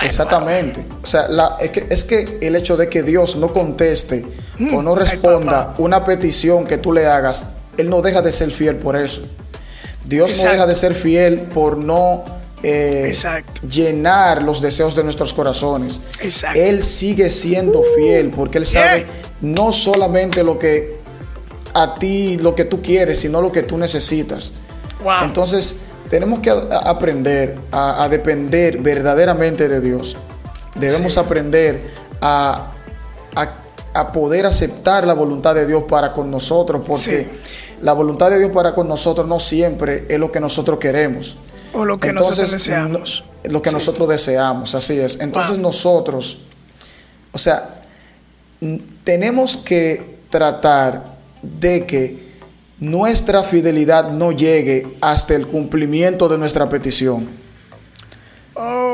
Exactamente. 0.02 0.84
O 1.02 1.06
sea, 1.06 1.26
es, 1.60 1.70
que, 1.70 1.86
es 1.90 2.04
que 2.04 2.38
el 2.42 2.56
hecho 2.56 2.76
de 2.76 2.88
que 2.88 3.04
Dios 3.04 3.36
no 3.36 3.52
conteste 3.52 4.26
o 4.72 4.82
no 4.82 4.94
responda 4.94 5.74
una 5.78 6.04
petición 6.04 6.66
que 6.66 6.78
tú 6.78 6.92
le 6.92 7.06
hagas, 7.06 7.54
Él 7.76 7.90
no 7.90 8.02
deja 8.02 8.22
de 8.22 8.32
ser 8.32 8.50
fiel 8.50 8.76
por 8.76 8.96
eso. 8.96 9.22
Dios 10.04 10.42
no 10.42 10.50
deja 10.50 10.66
de 10.66 10.76
ser 10.76 10.94
fiel 10.94 11.40
por 11.40 11.78
no 11.78 12.24
eh, 12.62 13.14
llenar 13.68 14.42
los 14.42 14.60
deseos 14.60 14.94
de 14.96 15.04
nuestros 15.04 15.32
corazones. 15.32 16.00
Él 16.54 16.82
sigue 16.82 17.30
siendo 17.30 17.82
fiel 17.96 18.30
porque 18.30 18.58
Él 18.58 18.66
sabe 18.66 19.06
no 19.40 19.72
solamente 19.72 20.42
lo 20.42 20.58
que 20.58 20.96
a 21.74 21.94
ti, 21.94 22.38
lo 22.38 22.54
que 22.54 22.64
tú 22.64 22.80
quieres, 22.80 23.20
sino 23.20 23.42
lo 23.42 23.52
que 23.52 23.62
tú 23.62 23.76
necesitas. 23.76 24.52
Entonces, 25.22 25.76
tenemos 26.08 26.40
que 26.40 26.50
aprender 26.50 27.58
a, 27.72 28.08
depender 28.08 28.78
verdaderamente 28.78 29.68
de 29.68 29.80
Dios. 29.80 30.16
Debemos 30.74 31.18
aprender 31.18 31.86
a, 32.20 32.72
poder 34.12 34.46
aceptar 34.46 35.06
la 35.06 35.14
voluntad 35.14 35.54
de 35.54 35.66
Dios 35.66 35.84
para 35.88 36.12
con 36.12 36.30
nosotros, 36.30 36.82
porque 36.86 37.28
la 37.80 37.92
voluntad 37.92 38.30
de 38.30 38.38
Dios 38.38 38.50
para 38.52 38.74
con 38.74 38.88
nosotros 38.88 39.26
no 39.26 39.40
siempre 39.40 40.06
es 40.08 40.18
lo 40.18 40.30
que 40.32 40.40
nosotros 40.40 40.78
queremos. 40.78 41.36
O 41.72 41.84
lo 41.84 41.98
que 41.98 42.12
nosotros 42.12 42.50
deseamos. 42.50 43.24
lo 43.44 43.62
que 43.62 43.70
nosotros 43.70 44.08
deseamos, 44.08 44.74
así 44.74 44.98
es. 44.98 45.20
Entonces 45.20 45.58
nosotros, 45.58 46.38
o 47.32 47.38
sea, 47.38 47.80
tenemos 49.04 49.56
que 49.56 50.18
tratar 50.30 51.16
de 51.42 51.86
que 51.86 52.26
nuestra 52.78 53.42
fidelidad 53.42 54.10
no 54.10 54.32
llegue 54.32 54.96
hasta 55.00 55.34
el 55.34 55.46
cumplimiento 55.46 56.28
de 56.28 56.38
nuestra 56.38 56.68
petición. 56.68 57.45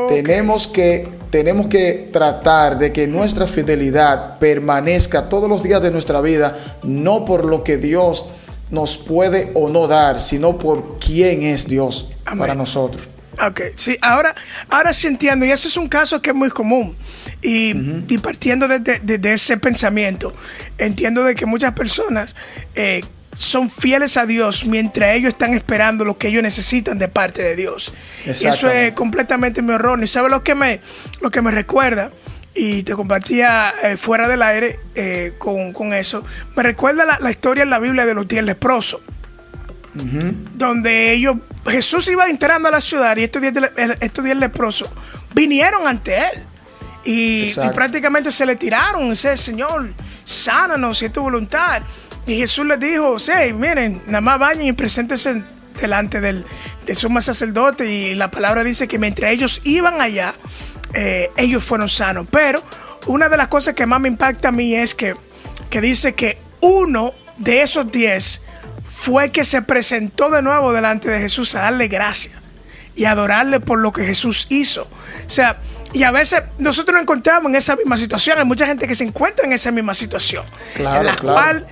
Tenemos, 0.09 0.67
que, 0.67 1.09
tenemos 1.31 1.69
que 1.69 2.11
tratar 2.13 2.79
de 2.79 2.93
que 2.93 3.07
nuestra 3.07 3.47
fidelidad 3.47 4.39
permanezca 4.39 5.29
todos 5.29 5.49
los 5.49 5.63
días 5.63 5.81
de 5.81 5.91
nuestra 5.91 6.21
vida, 6.21 6.57
no 6.83 7.25
por 7.25 7.45
lo 7.45 7.63
que 7.63 7.77
Dios 7.77 8.27
nos 8.71 8.99
puede 8.99 9.53
o 9.55 9.69
no 9.69 9.87
dar, 9.87 10.21
sino 10.21 10.59
por 10.59 10.99
quién 10.99 11.43
es 11.43 11.69
Dios 11.69 12.09
para 12.37 12.55
nosotros. 12.55 13.09
Ok, 13.41 13.61
sí, 13.77 13.97
ahora, 14.03 14.35
ahora 14.69 14.93
sí 14.93 15.07
entiendo, 15.07 15.47
y 15.47 15.51
eso 15.51 15.69
es 15.69 15.77
un 15.77 15.89
caso 15.89 16.21
que 16.21 16.31
es 16.31 16.37
muy 16.37 16.51
común. 16.51 16.97
Y, 17.41 17.75
partiendo 18.19 18.69
de, 18.69 19.33
ese 19.33 19.57
pensamiento, 19.57 20.33
entiendo 20.79 21.25
de 21.25 21.35
que 21.35 21.47
muchas 21.47 21.73
personas 21.73 22.37
eh, 22.75 23.03
son 23.37 23.71
fieles 23.71 24.17
a 24.17 24.27
Dios 24.27 24.65
mientras 24.65 25.17
ellos 25.17 25.31
están 25.31 25.55
esperando 25.55 26.05
lo 26.05 26.19
que 26.19 26.29
ellos 26.29 26.43
necesitan 26.43 26.99
de 26.99 27.09
parte 27.09 27.43
de 27.43 27.57
Dios. 27.57 27.93
Eso 28.27 28.71
es 28.71 28.93
completamente 28.93 29.63
mi 29.63 29.73
horror. 29.73 30.03
¿Y 30.03 30.09
sabe 30.09 30.29
lo 30.29 30.43
que 30.43 30.55
me, 30.55 30.81
lo 31.21 31.31
que 31.31 31.43
me 31.43 31.51
recuerda? 31.51 32.11
Y 32.55 32.83
te 32.83 32.95
compartía 32.95 33.75
eh, 33.83 33.97
fuera 33.97 34.29
del 34.29 34.43
aire 34.43 34.79
eh, 34.95 35.33
con, 35.39 35.95
eso. 35.95 36.25
Me 36.55 36.63
recuerda 36.63 37.19
la, 37.19 37.31
historia 37.31 37.63
en 37.63 37.71
la 37.71 37.79
Biblia 37.79 38.05
de 38.05 38.15
los 38.15 38.29
diez 38.29 38.45
leprosos. 38.45 39.01
Donde 39.95 41.13
ellos 41.13 41.37
Jesús 41.67 42.09
iba 42.09 42.27
entrando 42.27 42.69
a 42.69 42.73
la 42.73 42.81
ciudad 42.81 43.15
y 43.19 43.25
estos 43.25 43.43
diez, 43.43 43.53
estos 44.01 44.25
diez 44.25 44.37
leprosos 44.39 44.89
vinieron 45.35 45.87
ante 45.87 46.17
él. 46.17 46.43
Y, 47.05 47.53
prácticamente 47.75 48.31
se 48.31 48.47
le 48.47 48.55
tiraron, 48.55 49.11
dice, 49.11 49.37
Señor, 49.37 49.93
sánanos 50.25 50.99
si 50.99 51.07
es 51.07 51.13
tu 51.13 51.21
voluntad. 51.23 51.83
Y 52.27 52.37
Jesús 52.39 52.67
les 52.67 52.79
dijo, 52.79 53.19
sí, 53.19 53.33
miren, 53.55 54.03
nada 54.07 54.21
más 54.21 54.39
vayan 54.39 54.65
y 54.65 54.73
preséntense 54.73 55.43
delante 55.81 56.21
del, 56.21 56.45
sumo 56.95 57.21
sacerdote. 57.21 57.91
Y 57.91 58.15
la 58.15 58.31
palabra 58.31 58.63
dice 58.63 58.87
que 58.87 58.99
mientras 58.99 59.33
ellos 59.33 59.61
iban 59.65 60.01
allá, 60.01 60.35
eh, 60.95 61.31
ellos 61.37 61.65
fueron 61.65 61.89
sanos. 61.89 62.29
Pero 62.31 62.63
una 63.07 63.29
de 63.29 63.37
las 63.37 63.49
cosas 63.49 63.75
que 63.75 63.87
más 63.87 64.01
me 64.01 64.09
impacta 64.09 64.49
a 64.49 64.53
mí 64.53 64.75
es 64.75 64.95
que, 64.95 65.15
que 65.69 65.81
dice 65.81 66.15
que 66.15 66.39
uno 66.61 67.13
de 67.39 67.63
esos 67.63 67.91
diez 67.91 68.43
fue 68.89 69.33
que 69.33 69.45
se 69.45 69.63
presentó 69.63 70.31
de 70.31 70.43
nuevo 70.43 70.73
delante 70.73 71.11
de 71.11 71.19
Jesús 71.19 71.55
a 71.57 71.63
darle 71.63 71.89
gracias 71.89 72.35
y 72.95 73.07
adorarle 73.07 73.59
por 73.59 73.81
lo 73.81 73.93
que 73.93 74.05
Jesús 74.05 74.47
hizo. 74.49 74.83
O 75.27 75.31
sea, 75.31 75.59
y 75.93 76.05
a 76.05 76.11
veces 76.11 76.43
nosotros 76.59 76.95
nos 76.95 77.03
encontramos 77.03 77.51
en 77.51 77.57
esa 77.57 77.75
misma 77.75 77.99
situación. 77.99 78.39
Hay 78.39 78.45
mucha 78.45 78.67
gente 78.67 78.87
que 78.87 78.95
se 78.95 79.05
encuentra 79.05 79.45
en 79.45 79.53
esa 79.53 79.71
misma 79.73 79.95
situación. 79.95 80.45
en 80.77 81.07
la 81.07 81.17
cual 81.17 81.67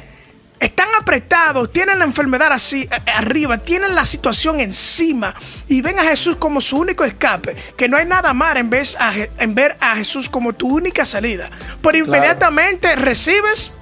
están 0.61 0.89
apretados, 1.01 1.73
tienen 1.73 1.99
la 1.99 2.05
enfermedad 2.05 2.53
así 2.53 2.89
arriba, 3.07 3.59
tienen 3.59 3.95
la 3.95 4.05
situación 4.05 4.61
encima 4.61 5.35
y 5.69 5.81
ven 5.81 5.99
a 5.99 6.03
Jesús 6.03 6.37
como 6.37 6.61
su 6.61 6.79
único 6.79 7.05
escape. 7.05 7.57
Que 7.77 7.89
no 7.89 7.97
hay 7.97 8.05
nada 8.05 8.35
más 8.35 8.57
en, 8.57 8.69
vez 8.69 8.97
en 9.39 9.55
ver 9.55 9.77
a 9.81 9.97
Jesús 9.97 10.29
como 10.29 10.53
tu 10.53 10.69
única 10.69 11.07
salida. 11.07 11.51
Pero 11.83 11.99
inmediatamente 11.99 12.95
recibes, 12.95 13.73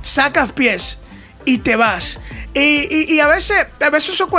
sacas 0.00 0.52
pies 0.52 1.00
y 1.44 1.58
te 1.58 1.74
vas. 1.74 2.20
Y, 2.54 3.18
a 3.18 3.26
veces, 3.26 3.66
a 3.80 3.90
veces 3.90 4.14
eso 4.14 4.30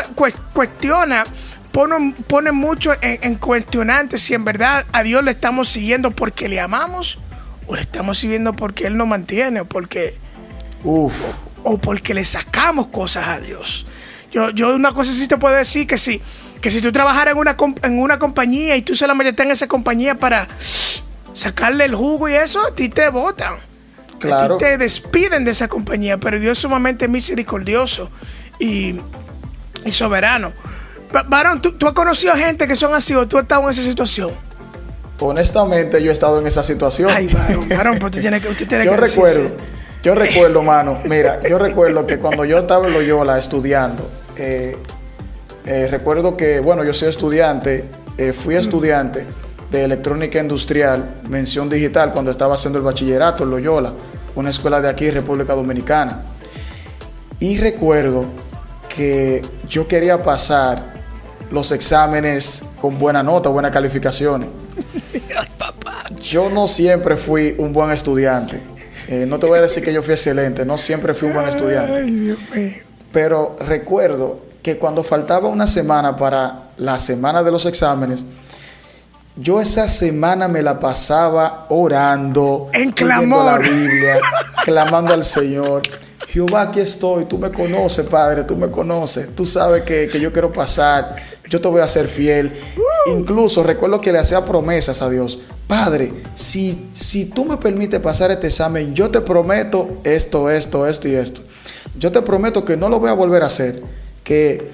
cuestiona 0.54 1.26
pone, 1.74 2.54
mucho 2.54 2.94
en, 3.02 3.36
cuestionante 3.36 4.18
si 4.18 4.34
en 4.34 4.46
verdad 4.46 4.86
a 4.94 5.04
Dios 5.04 5.22
le 5.22 5.32
estamos 5.32 5.68
siguiendo 5.68 6.12
porque 6.12 6.48
le 6.48 6.62
amamos 6.62 7.20
o 7.68 7.76
le 7.76 7.82
estamos 7.82 8.18
siguiendo 8.18 8.56
porque 8.56 8.88
Él 8.88 8.96
nos 8.96 9.08
mantiene 9.08 9.60
o 9.60 9.66
porque, 10.86 11.16
o, 11.64 11.78
porque 11.78 12.14
le 12.14 12.24
sacamos 12.24 12.88
cosas 12.88 13.28
a 13.28 13.40
Dios. 13.40 13.86
Yo, 14.32 14.50
yo 14.52 14.76
una 14.76 14.92
cosa 14.92 15.14
sí 15.14 15.28
te 15.28 15.38
puedo 15.38 15.56
decir 15.56 15.88
que 15.88 15.98
sí, 15.98 16.22
que 16.62 16.70
si 16.70 16.82
tú 16.82 16.92
trabajaras 16.92 17.34
en 17.34 17.38
una, 17.38 17.56
en 17.84 18.00
una 18.00 18.20
compañía 18.20 18.76
y 18.76 18.82
tú 18.82 18.96
solamente 18.96 19.42
en 19.44 19.52
esa 19.52 19.68
compañía 19.68 20.16
para 20.16 20.48
sacarle 21.34 21.86
el 21.86 21.96
jugo 21.96 22.30
y 22.30 22.34
eso, 22.34 22.62
a 22.66 22.74
ti 22.74 22.90
te 22.90 23.10
votan. 23.10 23.56
A 24.32 24.48
ti 24.48 24.54
te 24.58 24.78
despiden 24.78 25.46
de 25.46 25.52
esa 25.52 25.68
compañía, 25.68 26.18
pero 26.18 26.40
Dios 26.40 26.58
es 26.58 26.62
sumamente 26.62 27.08
misericordioso 27.08 28.10
y, 28.60 28.96
y 29.84 29.92
soberano. 29.92 30.54
Varón, 31.28 31.62
¿tú, 31.62 31.88
has 31.88 31.94
conocido 31.94 32.34
gente 32.36 32.68
que 32.68 32.76
son 32.76 32.94
así 32.94 33.14
o 33.14 33.28
tú 33.28 33.38
has 33.38 33.44
estado 33.44 33.64
en 33.64 33.70
esa 33.70 33.84
situación? 33.84 34.32
Honestamente, 35.20 36.04
yo 36.04 36.10
he 36.10 36.14
estado 36.14 36.40
en 36.40 36.48
esa 36.48 36.64
situación. 36.64 37.10
Ay, 37.14 37.28
varón, 37.28 37.70
varón, 37.70 37.98
pues 38.00 38.14
tú 38.14 38.20
tienes 38.20 38.42
que, 38.42 38.50
usted 38.50 38.68
tiene 38.68 38.86
yo 38.86 38.98
recuerdo, 38.98 39.52
yo 40.06 40.14
recuerdo, 40.14 40.62
mano, 40.62 41.00
mira, 41.06 41.40
yo 41.42 41.58
recuerdo 41.58 42.06
que 42.06 42.20
cuando 42.20 42.46
yo 42.46 42.60
estaba 42.60 42.86
en 42.86 42.94
Loyola 42.94 43.40
estudiando, 43.40 44.08
eh, 44.38 44.78
eh, 45.66 45.88
recuerdo 45.90 46.38
que, 46.38 46.60
bueno, 46.60 46.84
yo 46.84 46.94
soy 46.94 47.10
estudiante, 47.10 47.86
eh, 48.16 48.32
fui 48.32 48.54
estudiante 48.54 49.26
de 49.72 49.84
electrónica 49.84 50.40
industrial, 50.40 51.22
mención 51.28 51.72
digital, 51.72 52.12
cuando 52.12 52.30
estaba 52.30 52.54
haciendo 52.54 52.78
el 52.78 52.86
bachillerato 52.86 53.46
en 53.46 53.50
Loyola, 53.50 53.94
una 54.36 54.52
escuela 54.52 54.80
de 54.80 54.90
aquí, 54.90 55.10
República 55.10 55.56
Dominicana. 55.56 56.22
Y 57.40 57.58
recuerdo 57.58 58.26
que 58.96 59.42
yo 59.68 59.88
quería 59.88 60.22
pasar 60.22 60.84
los 61.50 61.72
exámenes 61.72 62.64
con 62.80 63.00
buena 63.00 63.24
nota, 63.24 63.50
buenas 63.50 63.72
calificaciones. 63.72 64.50
Yo 66.22 66.50
no 66.52 66.68
siempre 66.68 67.18
fui 67.18 67.56
un 67.58 67.74
buen 67.74 67.90
estudiante. 67.90 68.75
Eh, 69.08 69.26
no 69.28 69.40
te 69.40 69.46
voy 69.46 69.60
a 69.60 69.62
decir 69.62 69.84
que 69.84 69.94
yo 69.94 70.02
fui 70.02 70.14
excelente, 70.14 70.66
no 70.66 70.78
siempre 70.78 71.14
fui 71.14 71.28
un 71.28 71.36
buen 71.36 71.48
estudiante. 71.48 72.38
Pero 73.12 73.56
recuerdo 73.60 74.42
que 74.62 74.78
cuando 74.78 75.04
faltaba 75.04 75.48
una 75.48 75.68
semana 75.68 76.16
para 76.16 76.70
la 76.78 76.98
semana 76.98 77.44
de 77.44 77.52
los 77.52 77.66
exámenes, 77.66 78.26
yo 79.36 79.60
esa 79.60 79.88
semana 79.90 80.48
me 80.48 80.62
la 80.62 80.80
pasaba 80.80 81.66
orando, 81.70 82.70
en 82.74 82.92
clamor, 82.92 83.46
la 83.46 83.58
Biblia, 83.60 84.20
clamando 84.64 85.14
al 85.14 85.26
Señor. 85.26 85.84
Jehová, 86.30 86.64
aquí 86.64 86.80
estoy, 86.80 87.26
tú 87.26 87.38
me 87.38 87.52
conoces, 87.52 88.06
Padre, 88.08 88.44
tú 88.44 88.56
me 88.56 88.70
conoces, 88.70 89.36
tú 89.36 89.46
sabes 89.46 89.84
que, 89.84 90.10
que 90.10 90.20
yo 90.20 90.34
quiero 90.34 90.52
pasar, 90.52 91.16
yo 91.50 91.62
te 91.62 91.68
voy 91.68 91.82
a 91.82 91.88
ser 91.88 92.08
fiel. 92.08 92.52
Incluso 93.06 93.64
recuerdo 93.64 94.02
que 94.02 94.12
le 94.12 94.20
hacía 94.20 94.46
promesas 94.46 95.02
a 95.02 95.10
Dios. 95.10 95.40
Padre, 95.68 96.12
si, 96.34 96.90
si 96.92 97.26
tú 97.26 97.46
me 97.46 97.58
permites 97.58 98.00
pasar 98.00 98.32
este 98.32 98.48
examen, 98.48 98.94
yo 98.94 99.12
te 99.12 99.22
prometo 99.22 100.00
esto, 100.04 100.50
esto, 100.50 100.88
esto 100.88 101.08
y 101.08 101.16
esto. 101.16 101.42
Yo 101.98 102.12
te 102.12 102.22
prometo 102.22 102.66
que 102.66 102.78
no 102.78 102.90
lo 102.90 103.00
voy 103.00 103.10
a 103.10 103.14
volver 103.14 103.44
a 103.44 103.48
hacer. 103.48 103.82
Que 104.24 104.72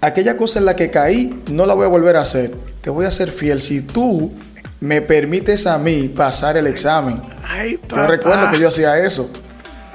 aquella 0.00 0.36
cosa 0.36 0.58
en 0.58 0.64
la 0.64 0.76
que 0.76 0.90
caí, 0.90 1.42
no 1.50 1.66
la 1.66 1.74
voy 1.74 1.84
a 1.84 1.88
volver 1.88 2.16
a 2.16 2.22
hacer. 2.22 2.54
Te 2.80 2.90
voy 2.90 3.06
a 3.06 3.10
ser 3.10 3.30
fiel. 3.30 3.60
Si 3.60 3.82
tú 3.82 4.32
me 4.80 5.02
permites 5.02 5.66
a 5.66 5.78
mí 5.78 6.08
pasar 6.08 6.56
el 6.56 6.66
examen. 6.66 7.22
Ay, 7.46 7.78
Yo 7.88 8.06
recuerdo 8.06 8.50
que 8.50 8.58
yo 8.58 8.68
hacía 8.68 8.98
eso. 8.98 9.30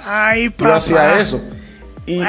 Ay, 0.06 0.50
papá. 0.50 0.70
Yo 0.70 0.76
hacía 0.76 1.20
eso. 1.20 1.42
Y, 2.06 2.22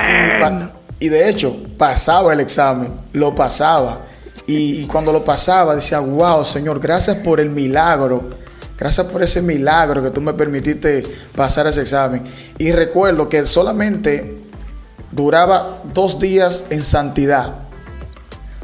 y, 0.98 1.08
de 1.10 1.28
hecho, 1.28 1.54
pasaba 1.76 2.32
el 2.32 2.40
examen, 2.40 2.94
lo 3.12 3.34
pasaba. 3.34 4.05
Y, 4.46 4.86
cuando 4.86 5.12
lo 5.12 5.24
pasaba, 5.24 5.74
decía, 5.74 5.98
wow, 5.98 6.44
Señor, 6.44 6.78
gracias 6.78 7.16
por 7.16 7.40
el 7.40 7.50
milagro. 7.50 8.30
Gracias 8.78 9.06
por 9.06 9.22
ese 9.22 9.42
milagro 9.42 10.02
que 10.02 10.10
tú 10.10 10.20
me 10.20 10.34
permitiste 10.34 11.02
pasar 11.34 11.66
ese 11.66 11.80
examen. 11.80 12.22
Y 12.58 12.70
recuerdo 12.72 13.28
que 13.28 13.44
solamente 13.46 14.38
duraba 15.10 15.80
dos 15.92 16.20
días 16.20 16.66
en 16.70 16.84
santidad. 16.84 17.56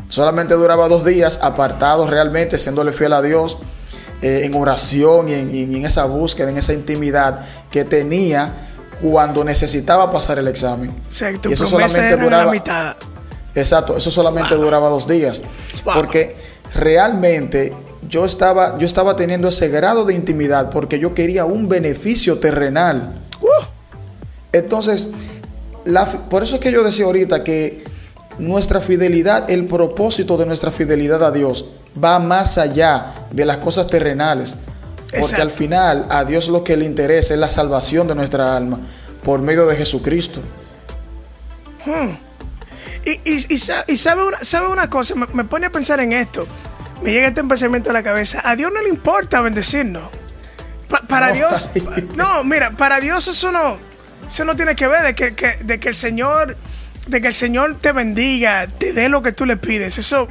Solamente 0.08 0.54
duraba 0.54 0.88
dos 0.88 1.04
días 1.04 1.40
apartado 1.42 2.06
realmente, 2.06 2.58
siéndole 2.58 2.92
fiel 2.92 3.14
a 3.14 3.22
Dios, 3.22 3.58
eh, 4.20 4.42
en 4.44 4.54
oración 4.54 5.30
y 5.30 5.34
en, 5.34 5.54
y 5.54 5.62
en 5.62 5.84
esa 5.84 6.04
búsqueda, 6.04 6.50
en 6.50 6.58
esa 6.58 6.74
intimidad 6.74 7.40
que 7.70 7.84
tenía 7.84 8.68
cuando 9.00 9.42
necesitaba 9.42 10.10
pasar 10.12 10.38
el 10.38 10.46
examen. 10.46 10.94
Exacto, 11.06 11.50
y 11.50 11.54
eso 11.54 11.66
solamente 11.66 12.16
duraba 12.16 12.44
la 12.44 12.52
mitad. 12.52 12.96
Exacto, 13.54 13.96
eso 13.96 14.10
solamente 14.10 14.54
duraba 14.54 14.88
dos 14.88 15.06
días. 15.06 15.42
Porque 15.84 16.36
realmente 16.74 17.72
yo 18.08 18.24
estaba, 18.24 18.78
yo 18.78 18.86
estaba 18.86 19.16
teniendo 19.16 19.48
ese 19.48 19.68
grado 19.68 20.04
de 20.04 20.14
intimidad 20.14 20.70
porque 20.70 20.98
yo 20.98 21.14
quería 21.14 21.44
un 21.44 21.68
beneficio 21.68 22.38
terrenal. 22.38 23.20
Uh. 23.40 23.64
Entonces, 24.52 25.10
por 26.30 26.42
eso 26.42 26.56
es 26.56 26.60
que 26.60 26.72
yo 26.72 26.82
decía 26.82 27.06
ahorita 27.06 27.44
que 27.44 27.84
nuestra 28.38 28.80
fidelidad, 28.80 29.50
el 29.50 29.66
propósito 29.66 30.36
de 30.36 30.46
nuestra 30.46 30.70
fidelidad 30.70 31.22
a 31.22 31.30
Dios 31.30 31.66
va 32.02 32.18
más 32.18 32.58
allá 32.58 33.12
de 33.30 33.44
las 33.44 33.58
cosas 33.58 33.86
terrenales. 33.86 34.56
Porque 35.20 35.42
al 35.42 35.50
final 35.50 36.06
a 36.08 36.24
Dios 36.24 36.48
lo 36.48 36.64
que 36.64 36.76
le 36.76 36.86
interesa 36.86 37.34
es 37.34 37.40
la 37.40 37.50
salvación 37.50 38.08
de 38.08 38.14
nuestra 38.14 38.56
alma 38.56 38.80
por 39.22 39.42
medio 39.42 39.66
de 39.66 39.76
Jesucristo. 39.76 40.40
Hmm. 41.84 42.31
Y, 43.04 43.58
sabe, 43.58 44.22
una, 44.24 44.44
sabe 44.44 44.68
una 44.68 44.88
cosa, 44.88 45.14
me, 45.14 45.44
pone 45.44 45.66
a 45.66 45.70
pensar 45.70 46.00
en 46.00 46.12
esto. 46.12 46.46
Me 47.02 47.10
llega 47.10 47.28
este 47.28 47.42
pensamiento 47.42 47.90
a 47.90 47.92
la 47.92 48.02
cabeza. 48.02 48.40
A 48.44 48.54
Dios 48.54 48.70
no 48.72 48.80
le 48.80 48.88
importa 48.88 49.40
bendecirnos. 49.40 50.04
para 51.08 51.32
Dios, 51.32 51.68
no, 52.16 52.44
mira, 52.44 52.72
para 52.72 53.00
Dios 53.00 53.26
eso 53.26 53.50
no, 53.50 53.76
eso 54.28 54.44
no 54.44 54.54
tiene 54.54 54.76
que 54.76 54.86
ver 54.86 55.02
de 55.02 55.14
que, 55.14 55.32
de 55.64 55.80
que 55.80 55.88
el 55.88 55.94
Señor, 55.94 56.56
de 57.06 57.20
que 57.20 57.28
el 57.28 57.34
Señor 57.34 57.78
te 57.80 57.92
bendiga, 57.92 58.68
te 58.68 58.92
dé 58.92 59.08
lo 59.08 59.20
que 59.20 59.32
tú 59.32 59.46
le 59.46 59.56
pides. 59.56 59.98
Eso, 59.98 60.28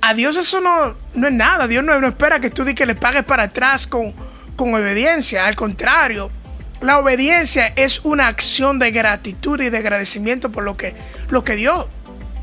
a 0.00 0.14
Dios 0.14 0.36
eso 0.36 0.60
no, 0.60 0.94
no 1.14 1.26
es 1.26 1.34
nada. 1.34 1.66
Dios 1.66 1.82
no, 1.82 1.94
espera 2.06 2.38
que 2.38 2.50
tú 2.50 2.64
di 2.64 2.74
que 2.74 2.86
le 2.86 2.94
pagues 2.94 3.24
para 3.24 3.44
atrás 3.44 3.88
con, 3.88 4.14
con 4.54 4.72
obediencia. 4.74 5.46
Al 5.46 5.56
contrario, 5.56 6.30
la 6.80 6.98
obediencia 6.98 7.72
es 7.74 8.00
una 8.04 8.28
acción 8.28 8.78
de 8.78 8.92
gratitud 8.92 9.60
y 9.60 9.70
de 9.70 9.78
agradecimiento 9.78 10.52
por 10.52 10.62
lo 10.62 10.76
que, 10.76 10.94
lo 11.30 11.42
que 11.42 11.56
Dios 11.56 11.86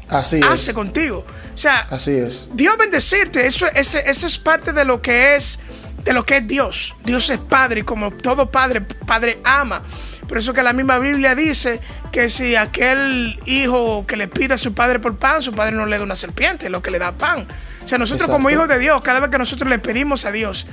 hace 0.09 0.73
contigo. 0.73 1.25
O 1.53 1.57
sea, 1.57 1.87
Así 1.89 2.11
es. 2.11 2.49
Dios 2.53 2.77
bendecirte, 2.77 3.45
eso, 3.45 3.67
eso 3.67 4.27
es 4.27 4.37
parte 4.37 4.73
de 4.73 4.85
lo 4.85 5.01
que 5.01 5.35
es 5.35 5.59
de 6.03 6.13
lo 6.13 6.25
que 6.25 6.37
es 6.37 6.47
Dios. 6.47 6.93
Dios 7.05 7.29
es 7.29 7.37
Padre 7.37 7.81
y 7.81 7.83
como 7.83 8.11
todo 8.11 8.51
Padre, 8.51 8.81
Padre 8.81 9.39
ama. 9.43 9.81
Por 10.27 10.37
eso 10.37 10.53
que 10.53 10.63
la 10.63 10.73
misma 10.73 10.99
Biblia 10.99 11.35
dice 11.35 11.79
que 12.11 12.29
si 12.29 12.55
aquel 12.55 13.39
hijo 13.45 14.05
que 14.07 14.17
le 14.17 14.27
pide 14.27 14.53
a 14.53 14.57
su 14.57 14.73
padre 14.73 14.99
por 14.99 15.17
pan, 15.17 15.41
su 15.41 15.51
padre 15.53 15.75
no 15.75 15.85
le 15.85 15.97
da 15.97 16.03
una 16.03 16.15
serpiente, 16.15 16.69
lo 16.69 16.81
que 16.81 16.91
le 16.91 16.99
da 16.99 17.11
pan. 17.11 17.45
O 17.83 17.87
sea, 17.87 17.97
nosotros 17.97 18.29
como 18.29 18.49
hijos 18.49 18.67
de 18.67 18.79
Dios, 18.79 19.01
cada 19.01 19.19
vez 19.19 19.29
que 19.29 19.37
nosotros 19.37 19.69
le 19.69 19.79
pedimos 19.79 20.25
a 20.25 20.31
Dios, 20.31 20.65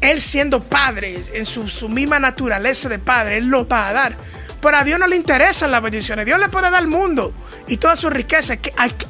Él 0.00 0.20
siendo 0.20 0.62
padre, 0.62 1.20
en 1.34 1.44
su, 1.44 1.68
su 1.68 1.88
misma 1.88 2.18
naturaleza 2.18 2.88
de 2.88 2.98
padre, 2.98 3.36
Él 3.38 3.48
lo 3.48 3.68
va 3.68 3.88
a 3.88 3.92
dar. 3.92 4.16
Pero 4.64 4.78
a 4.78 4.82
Dios 4.82 4.98
no 4.98 5.06
le 5.06 5.16
interesan 5.16 5.70
las 5.70 5.82
bendiciones. 5.82 6.24
Dios 6.24 6.40
le 6.40 6.48
puede 6.48 6.70
dar 6.70 6.80
el 6.80 6.88
mundo 6.88 7.34
y 7.66 7.76
toda 7.76 7.96
su 7.96 8.08
riqueza 8.08 8.56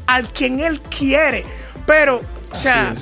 al, 0.09 0.33
quien 0.33 0.59
Él 0.59 0.81
quiere. 0.81 1.45
Pero, 1.87 2.23
o 2.51 2.57
sea, 2.57 2.93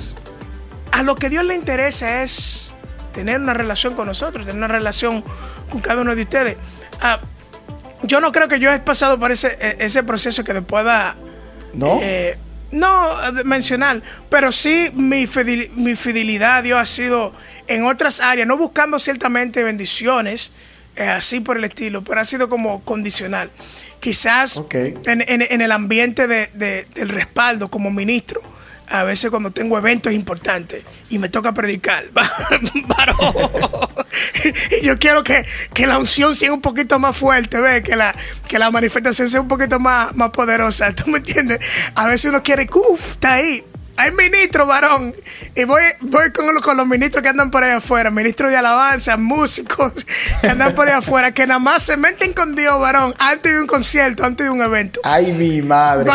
a 0.91 1.01
lo 1.01 1.15
que 1.15 1.29
Dios 1.29 1.43
le 1.45 1.55
interesa 1.55 2.21
es 2.21 2.71
tener 3.11 3.41
una 3.41 3.55
relación 3.55 3.95
con 3.95 4.05
nosotros, 4.05 4.45
tener 4.45 4.59
una 4.59 4.67
relación 4.67 5.23
con 5.71 5.81
cada 5.81 6.01
uno 6.01 6.15
de 6.15 6.21
ustedes. 6.21 6.57
Ah, 7.01 7.21
yo 8.03 8.21
no 8.21 8.31
creo 8.31 8.47
que 8.47 8.59
yo 8.59 8.71
he 8.71 8.79
pasado 8.81 9.19
por 9.19 9.31
ese, 9.31 9.57
e, 9.59 9.77
ese 9.79 10.03
proceso 10.03 10.43
que 10.43 10.53
después 10.53 10.83
pueda... 10.83 11.15
¿No? 11.73 11.97
Eh, 12.03 12.37
no 12.69 13.09
mencionar, 13.45 14.01
pero 14.29 14.51
sí 14.51 14.91
mi, 14.93 15.27
mi 15.75 15.95
fidelidad 15.95 16.57
a 16.57 16.61
Dios 16.61 16.79
ha 16.79 16.85
sido 16.85 17.33
en 17.67 17.85
otras 17.85 18.19
áreas, 18.19 18.47
no 18.47 18.57
buscando 18.57 18.99
ciertamente 18.99 19.63
bendiciones, 19.63 20.51
eh, 20.95 21.07
así 21.07 21.39
por 21.39 21.57
el 21.57 21.63
estilo, 21.63 22.03
pero 22.03 22.21
ha 22.21 22.25
sido 22.25 22.49
como 22.49 22.83
condicional. 22.83 23.49
Quizás 23.99 24.61
en, 25.05 25.61
el 25.61 25.71
ambiente 25.71 26.27
del 26.27 27.09
respaldo 27.09 27.69
como 27.69 27.89
ministro, 27.89 28.41
a 28.89 29.03
veces 29.03 29.29
cuando 29.29 29.51
tengo 29.51 29.77
eventos 29.77 30.11
importantes 30.11 30.83
y 31.09 31.19
me 31.19 31.29
toca 31.29 31.53
predicar, 31.53 32.03
y 34.81 34.85
yo 34.85 34.99
quiero 34.99 35.23
que, 35.23 35.45
la 35.85 35.97
unción 35.97 36.35
sea 36.35 36.53
un 36.53 36.61
poquito 36.61 36.99
más 36.99 37.15
fuerte, 37.15 37.59
¿ves? 37.59 37.81
Que 37.81 37.95
la, 37.95 38.13
que 38.47 38.59
la 38.59 38.69
manifestación 38.71 39.29
sea 39.29 39.39
un 39.39 39.47
poquito 39.47 39.79
más, 39.79 40.13
más 40.15 40.31
poderosa, 40.31 40.93
¿tú 40.93 41.09
me 41.09 41.19
entiendes? 41.19 41.59
A 41.95 42.07
veces 42.07 42.29
uno 42.29 42.43
quiere, 42.43 42.67
uff, 42.71 43.13
está 43.13 43.35
ahí, 43.35 43.63
hay 43.95 44.11
ministros, 44.11 44.67
varón. 44.67 45.15
Y 45.55 45.63
voy, 45.65 45.83
voy 46.01 46.31
con, 46.31 46.59
con, 46.61 46.77
los 46.77 46.87
ministros 46.87 47.21
que 47.21 47.29
andan 47.29 47.51
por 47.51 47.63
ahí 47.63 47.71
afuera, 47.71 48.09
ministros 48.09 48.51
de 48.51 48.57
alabanza, 48.57 49.17
músicos 49.17 49.93
que 50.41 50.47
andan 50.47 50.73
por 50.73 50.87
ahí 50.87 50.95
afuera, 50.95 51.31
que 51.31 51.45
nada 51.45 51.59
más 51.59 51.83
se 51.83 51.97
meten 51.97 52.33
con 52.33 52.55
Dios, 52.55 52.79
varón, 52.79 53.13
antes 53.19 53.53
de 53.53 53.61
un 53.61 53.67
concierto, 53.67 54.25
antes 54.25 54.45
de 54.45 54.49
un 54.49 54.61
evento. 54.61 54.99
Ay, 55.03 55.31
mi 55.31 55.61
madre. 55.61 56.11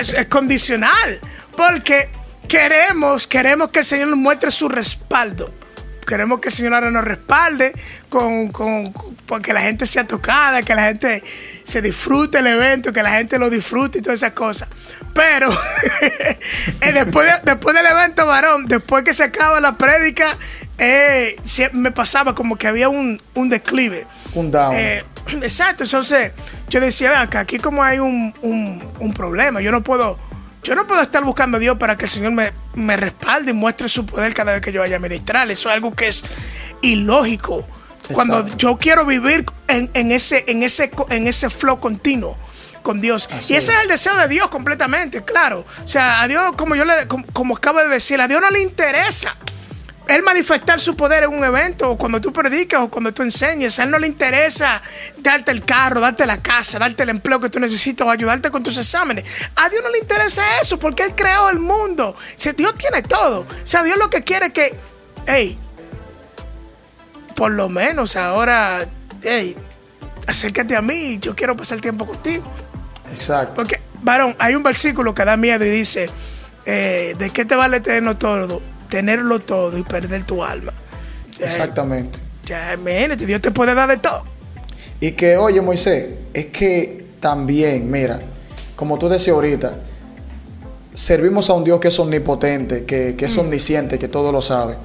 es, 0.00 0.26
condicional. 0.26 1.20
Porque 1.56 2.08
queremos, 2.48 3.26
queremos 3.26 3.70
que 3.70 3.80
el 3.80 3.84
Señor 3.84 4.08
nos 4.08 4.18
muestre 4.18 4.50
su 4.50 4.68
respaldo. 4.68 5.52
Queremos 6.06 6.40
que 6.40 6.48
el 6.48 6.54
Señor 6.54 6.74
ahora 6.74 6.90
nos 6.90 7.04
respalde 7.04 7.72
con, 8.08 8.48
con, 8.48 8.92
que 9.42 9.52
la 9.52 9.62
gente 9.62 9.86
sea 9.86 10.04
tocada, 10.04 10.62
que 10.62 10.74
la 10.74 10.88
gente 10.88 11.22
se 11.64 11.82
disfrute 11.82 12.38
el 12.38 12.46
evento, 12.46 12.92
que 12.92 13.02
la 13.02 13.12
gente 13.12 13.38
lo 13.38 13.50
disfrute 13.50 13.98
y 13.98 14.02
todas 14.02 14.20
esas 14.20 14.32
cosas. 14.32 14.68
Pero 15.14 15.50
eh, 16.80 16.92
después, 16.92 17.28
después 17.44 17.74
del 17.74 17.86
evento, 17.86 18.26
varón, 18.26 18.66
después 18.66 19.04
que 19.04 19.14
se 19.14 19.24
acaba 19.24 19.60
la 19.60 19.76
prédica, 19.76 20.36
eh, 20.78 21.36
me 21.72 21.92
pasaba 21.92 22.34
como 22.34 22.56
que 22.56 22.66
había 22.66 22.88
un, 22.88 23.20
declive. 23.34 24.06
Un 24.34 24.50
down. 24.50 24.74
Eh, 24.74 25.04
exacto, 25.42 25.84
entonces 25.84 26.32
yo 26.68 26.80
decía, 26.80 27.10
vean, 27.10 27.28
que 27.28 27.38
aquí 27.38 27.58
como 27.58 27.82
hay 27.82 27.98
un, 27.98 28.34
un, 28.42 29.14
problema, 29.14 29.60
yo 29.60 29.70
no 29.70 29.82
puedo... 29.82 30.18
Yo 30.64 30.76
no 30.76 30.86
puedo 30.86 31.02
estar 31.02 31.24
buscando 31.24 31.56
a 31.56 31.60
Dios 31.60 31.76
para 31.76 31.96
que 31.96 32.04
el 32.04 32.08
Señor 32.08 32.30
me, 32.30 32.52
me 32.74 32.96
respalde 32.96 33.50
y 33.50 33.52
muestre 33.52 33.88
su 33.88 34.06
poder 34.06 34.32
cada 34.32 34.52
vez 34.52 34.60
que 34.60 34.70
yo 34.70 34.78
vaya 34.78 34.94
a 34.94 35.00
ministrar. 35.00 35.50
Eso 35.50 35.68
es 35.68 35.74
algo 35.74 35.90
que 35.90 36.06
es 36.06 36.24
ilógico. 36.82 37.66
Cuando 38.12 38.46
yo 38.56 38.76
quiero 38.76 39.04
vivir 39.04 39.46
en, 39.68 39.90
en, 39.94 40.12
ese, 40.12 40.44
en, 40.46 40.62
ese, 40.62 40.90
en 41.10 41.26
ese 41.26 41.50
flow 41.50 41.80
continuo 41.80 42.36
con 42.82 43.00
Dios. 43.00 43.28
y 43.48 43.54
ese 43.54 43.72
es. 43.72 43.82
el 43.82 43.88
deseo 43.88 44.16
de 44.16 44.28
Dios 44.28 44.48
completamente, 44.48 45.22
claro. 45.22 45.64
O 45.82 45.86
sea, 45.86 46.22
a 46.22 46.28
Dios, 46.28 46.54
como 46.56 46.74
yo 46.74 46.84
le, 46.84 47.06
como, 47.06 47.56
acabo 47.56 47.78
de 47.78 47.88
decir, 47.88 48.20
a 48.20 48.28
Dios 48.28 48.40
no 48.40 48.50
le 48.50 48.60
interesa 48.60 49.36
él 50.08 50.22
manifestar 50.22 50.80
su 50.80 50.96
poder 50.96 51.22
en 51.22 51.30
un 51.30 51.44
evento, 51.44 51.90
o 51.90 51.96
cuando 51.96 52.20
tú 52.20 52.32
predicas, 52.32 52.82
o 52.82 52.90
cuando 52.90 53.14
tú 53.14 53.22
enseñes. 53.22 53.78
A 53.78 53.84
él 53.84 53.90
no 53.90 53.98
le 53.98 54.08
interesa 54.08 54.82
darte 55.16 55.52
el 55.52 55.64
carro, 55.64 56.00
darte 56.00 56.26
la 56.26 56.42
casa, 56.42 56.78
darte 56.78 57.04
el 57.04 57.10
empleo 57.10 57.40
que 57.40 57.48
tú 57.48 57.60
necesitas, 57.60 58.06
o 58.06 58.10
ayudarte 58.10 58.50
con 58.50 58.62
tus 58.62 58.76
exámenes. 58.78 59.24
A 59.54 59.68
Dios 59.68 59.82
no 59.82 59.90
le 59.90 59.98
interesa 59.98 60.42
eso, 60.60 60.78
porque 60.78 61.04
Él 61.04 61.14
creó 61.14 61.48
el 61.48 61.60
mundo. 61.60 62.10
O 62.10 62.16
sea, 62.36 62.52
Dios 62.52 62.74
tiene 62.76 63.02
todo. 63.02 63.42
O 63.42 63.66
sea, 63.66 63.84
Dios 63.84 63.96
lo 63.96 64.10
que 64.10 64.22
quiere 64.22 64.46
es 64.46 64.52
que, 64.52 64.74
hey, 65.26 65.58
por 67.42 67.50
lo 67.50 67.68
menos 67.68 68.14
ahora, 68.14 68.86
hey, 69.20 69.56
acércate 70.28 70.76
a 70.76 70.80
mí, 70.80 71.18
yo 71.20 71.34
quiero 71.34 71.56
pasar 71.56 71.80
tiempo 71.80 72.06
contigo. 72.06 72.44
Exacto. 73.12 73.56
Porque, 73.56 73.80
varón, 74.00 74.36
hay 74.38 74.54
un 74.54 74.62
versículo 74.62 75.12
que 75.12 75.24
da 75.24 75.36
miedo 75.36 75.64
y 75.64 75.68
dice, 75.68 76.08
eh, 76.66 77.16
¿de 77.18 77.30
qué 77.30 77.44
te 77.44 77.56
vale 77.56 77.80
tenerlo 77.80 78.16
todo? 78.16 78.62
Tenerlo 78.88 79.40
todo 79.40 79.76
y 79.76 79.82
perder 79.82 80.22
tu 80.22 80.44
alma. 80.44 80.72
Exactamente. 81.40 82.20
Ya, 82.44 82.74
imagínate, 82.74 83.26
Dios 83.26 83.40
te 83.40 83.50
puede 83.50 83.74
dar 83.74 83.88
de 83.88 83.96
todo. 83.96 84.22
Y 85.00 85.10
que, 85.10 85.36
oye, 85.36 85.60
Moisés, 85.60 86.10
es 86.32 86.46
que 86.46 87.06
también, 87.18 87.90
mira, 87.90 88.20
como 88.76 89.00
tú 89.00 89.08
decías 89.08 89.34
ahorita, 89.34 89.78
servimos 90.94 91.50
a 91.50 91.54
un 91.54 91.64
Dios 91.64 91.80
que 91.80 91.88
es 91.88 91.98
omnipotente, 91.98 92.84
que, 92.84 93.16
es 93.18 93.36
mm. 93.36 93.40
omnisciente, 93.40 93.98
que 93.98 94.06
todo 94.06 94.30
lo 94.30 94.42
sabe. 94.42 94.76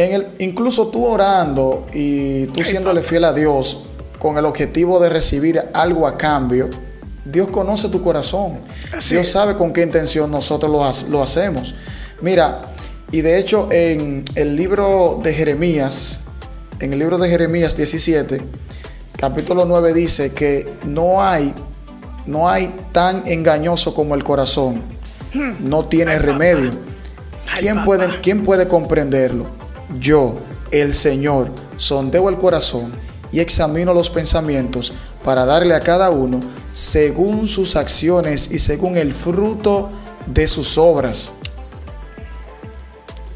En 0.00 0.14
el, 0.14 0.28
incluso 0.38 0.88
tú 0.88 1.04
orando 1.04 1.86
y 1.92 2.46
tú 2.46 2.64
siéndole 2.64 3.02
fiel 3.02 3.22
a 3.24 3.34
Dios 3.34 3.84
con 4.18 4.38
el 4.38 4.46
objetivo 4.46 4.98
de 4.98 5.10
recibir 5.10 5.62
algo 5.74 6.06
a 6.06 6.16
cambio, 6.16 6.70
Dios 7.22 7.48
conoce 7.48 7.90
tu 7.90 8.00
corazón. 8.00 8.60
Dios 9.10 9.28
sabe 9.28 9.58
con 9.58 9.74
qué 9.74 9.82
intención 9.82 10.30
nosotros 10.30 11.06
lo, 11.10 11.22
hacemos. 11.22 11.74
Mira, 12.22 12.62
y 13.12 13.20
de 13.20 13.38
hecho 13.38 13.68
en 13.70 14.24
el 14.36 14.56
libro 14.56 15.20
de 15.22 15.34
Jeremías, 15.34 16.22
en 16.80 16.94
el 16.94 16.98
libro 16.98 17.18
de 17.18 17.28
Jeremías 17.28 17.76
17, 17.76 18.40
capítulo 19.18 19.66
9 19.66 19.92
dice 19.92 20.32
que 20.32 20.76
no 20.82 21.22
hay, 21.22 21.54
no 22.24 22.48
hay 22.48 22.74
tan 22.92 23.24
engañoso 23.26 23.94
como 23.94 24.14
el 24.14 24.24
corazón. 24.24 24.80
No 25.60 25.84
tiene 25.84 26.18
remedio. 26.18 26.70
¿Quién 27.58 27.84
puede, 27.84 28.22
¿Quién 28.22 28.44
puede 28.44 28.66
comprenderlo? 28.66 29.59
Yo, 29.98 30.34
el 30.70 30.94
Señor, 30.94 31.50
sondeo 31.76 32.28
el 32.28 32.38
corazón 32.38 32.92
y 33.32 33.40
examino 33.40 33.92
los 33.92 34.10
pensamientos 34.10 34.92
para 35.24 35.44
darle 35.44 35.74
a 35.74 35.80
cada 35.80 36.10
uno 36.10 36.40
según 36.72 37.48
sus 37.48 37.76
acciones 37.76 38.50
y 38.50 38.58
según 38.58 38.96
el 38.96 39.12
fruto 39.12 39.88
de 40.26 40.46
sus 40.46 40.78
obras. 40.78 41.32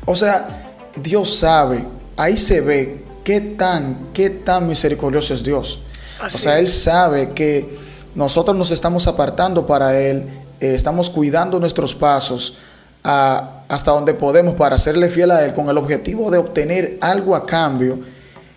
O 0.06 0.14
sea, 0.14 0.72
Dios 0.96 1.36
sabe, 1.36 1.86
ahí 2.16 2.36
se 2.36 2.60
ve 2.60 3.04
qué 3.24 3.40
tan, 3.40 4.10
qué 4.12 4.30
tan 4.30 4.66
misericordioso 4.66 5.34
es 5.34 5.42
Dios. 5.42 5.80
o 6.22 6.30
sea, 6.30 6.58
Él 6.58 6.68
sabe 6.68 7.32
que 7.32 7.78
nosotros 8.14 8.56
nos 8.56 8.70
estamos 8.70 9.06
apartando 9.06 9.66
para 9.66 9.98
Él, 9.98 10.26
eh, 10.60 10.74
estamos 10.74 11.10
cuidando 11.10 11.58
nuestros 11.58 11.94
pasos 11.94 12.58
hasta 13.04 13.90
donde 13.90 14.14
podemos 14.14 14.54
para 14.54 14.78
serle 14.78 15.10
fiel 15.10 15.30
a 15.30 15.44
Él 15.44 15.52
con 15.52 15.68
el 15.68 15.76
objetivo 15.76 16.30
de 16.30 16.38
obtener 16.38 16.96
algo 17.02 17.36
a 17.36 17.46
cambio 17.46 18.00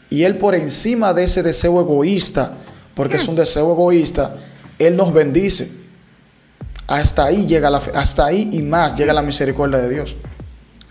y 0.10 0.24
Él 0.24 0.38
por 0.38 0.56
encima 0.56 1.14
de 1.14 1.26
ese 1.26 1.44
deseo 1.44 1.82
egoísta, 1.82 2.54
porque 2.96 3.18
es 3.18 3.28
un 3.28 3.36
deseo 3.36 3.74
egoísta, 3.74 4.36
Él 4.80 4.96
nos 4.96 5.14
bendice. 5.14 5.70
Hasta 6.88 7.26
ahí 7.26 7.46
llega 7.46 7.70
la 7.70 7.82
hasta 7.94 8.26
ahí 8.26 8.50
y 8.54 8.62
más 8.62 8.96
llega 8.96 9.12
la 9.12 9.22
misericordia 9.22 9.80
de 9.80 9.90
Dios. 9.90 10.16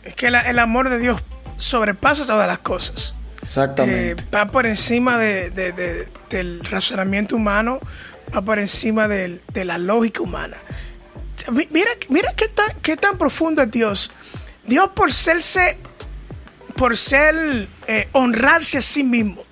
Es 0.04 0.14
que 0.14 0.26
el 0.26 0.58
amor 0.58 0.90
de 0.90 0.98
Dios 0.98 1.22
sobrepasa 1.56 2.26
todas 2.26 2.46
las 2.46 2.58
cosas. 2.58 3.14
Exactamente. 3.40 4.22
Eh, 4.22 4.26
va 4.34 4.46
por 4.46 4.66
encima 4.66 5.16
del 5.16 6.64
razonamiento 6.70 7.36
humano, 7.36 7.80
va 8.34 8.42
por 8.42 8.58
encima 8.58 9.08
de 9.08 9.64
la 9.64 9.78
lógica 9.78 10.20
humana. 10.20 10.58
Mira, 11.70 11.90
mira 12.08 12.32
qué 12.34 12.48
tan, 12.48 12.68
qué 12.82 12.96
tan 12.96 13.18
profundo 13.18 13.62
es 13.62 13.70
Dios. 13.70 14.10
Dios 14.64 14.90
por 14.94 15.12
serse 15.12 15.78
por 16.76 16.96
ser, 16.96 17.68
eh, 17.86 18.08
honrarse 18.12 18.78
a 18.78 18.82
sí 18.82 19.02
mismo, 19.02 19.44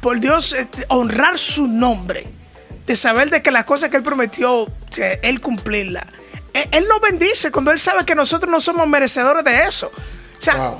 por 0.00 0.18
Dios 0.18 0.54
eh, 0.54 0.66
honrar 0.88 1.38
su 1.38 1.68
nombre, 1.68 2.26
de 2.86 2.96
saber 2.96 3.30
de 3.30 3.42
que 3.42 3.50
las 3.50 3.64
cosas 3.64 3.90
que 3.90 3.96
Él 3.96 4.02
prometió, 4.02 4.66
Él 5.22 5.40
cumplirla. 5.40 6.06
E, 6.52 6.68
él, 6.72 6.86
nos 6.88 7.00
bendice 7.00 7.50
cuando 7.50 7.70
Él 7.70 7.78
sabe 7.78 8.04
que 8.04 8.14
nosotros 8.14 8.50
no 8.50 8.60
somos 8.60 8.88
merecedores 8.88 9.44
de 9.44 9.64
eso. 9.66 9.88
O 9.88 10.40
sea, 10.40 10.74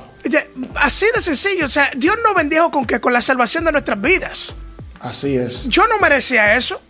así 0.75 1.05
de 1.13 1.21
sencillo. 1.21 1.65
O 1.65 1.69
sea, 1.69 1.91
Dios 1.95 2.15
nos 2.23 2.33
bendijo 2.33 2.71
con 2.71 2.85
que 2.85 2.99
con 2.99 3.13
la 3.13 3.21
salvación 3.21 3.65
de 3.65 3.71
nuestras 3.71 3.99
vidas. 3.99 4.55
Así 5.01 5.35
es. 5.35 5.67
Yo 5.67 5.87
no 5.87 5.97
merecía 5.99 6.55
eso. 6.55 6.81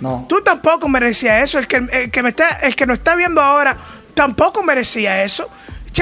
No. 0.00 0.26
tú 0.28 0.42
tampoco 0.42 0.88
merecías 0.88 1.42
eso. 1.42 1.58
El 1.58 1.66
que, 1.66 1.76
el 1.76 2.10
que 2.10 2.22
me 2.22 2.30
está, 2.30 2.48
el 2.62 2.74
que 2.76 2.86
nos 2.86 2.98
está 2.98 3.16
viendo 3.16 3.40
ahora 3.40 3.76
tampoco 4.14 4.62
merecía 4.62 5.22
eso. 5.22 5.50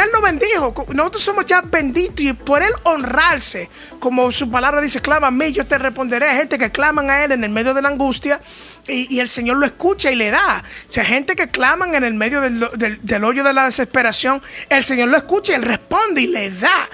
Él 0.02 0.10
nos 0.12 0.22
bendijo. 0.22 0.86
Nosotros 0.92 1.22
somos 1.22 1.46
ya 1.46 1.60
benditos 1.60 2.20
y 2.20 2.32
por 2.32 2.62
Él 2.62 2.72
honrarse, 2.82 3.68
como 4.00 4.32
su 4.32 4.50
palabra 4.50 4.80
dice, 4.80 5.00
clama 5.00 5.28
a 5.28 5.30
mí, 5.30 5.52
yo 5.52 5.66
te 5.66 5.78
responderé. 5.78 6.28
Hay 6.28 6.38
gente 6.38 6.58
que 6.58 6.70
claman 6.70 7.10
a 7.10 7.24
Él 7.24 7.32
en 7.32 7.44
el 7.44 7.50
medio 7.50 7.74
de 7.74 7.82
la 7.82 7.88
angustia 7.88 8.40
y, 8.88 9.20
el 9.20 9.28
Señor 9.28 9.58
lo 9.58 9.66
escucha 9.66 10.10
y 10.10 10.16
le 10.16 10.30
da. 10.30 10.64
O 10.88 10.92
sea, 10.92 11.04
gente 11.04 11.36
que 11.36 11.48
claman 11.48 11.94
en 11.94 12.04
el 12.04 12.14
medio 12.14 12.40
del, 12.40 13.24
hoyo 13.24 13.44
de 13.44 13.52
la 13.52 13.66
desesperación, 13.66 14.42
el 14.68 14.82
Señor 14.82 15.08
lo 15.08 15.16
escucha 15.16 15.52
y 15.52 15.56
Él 15.56 15.62
responde 15.62 16.22
y 16.22 16.26
le 16.26 16.50
da. 16.50 16.88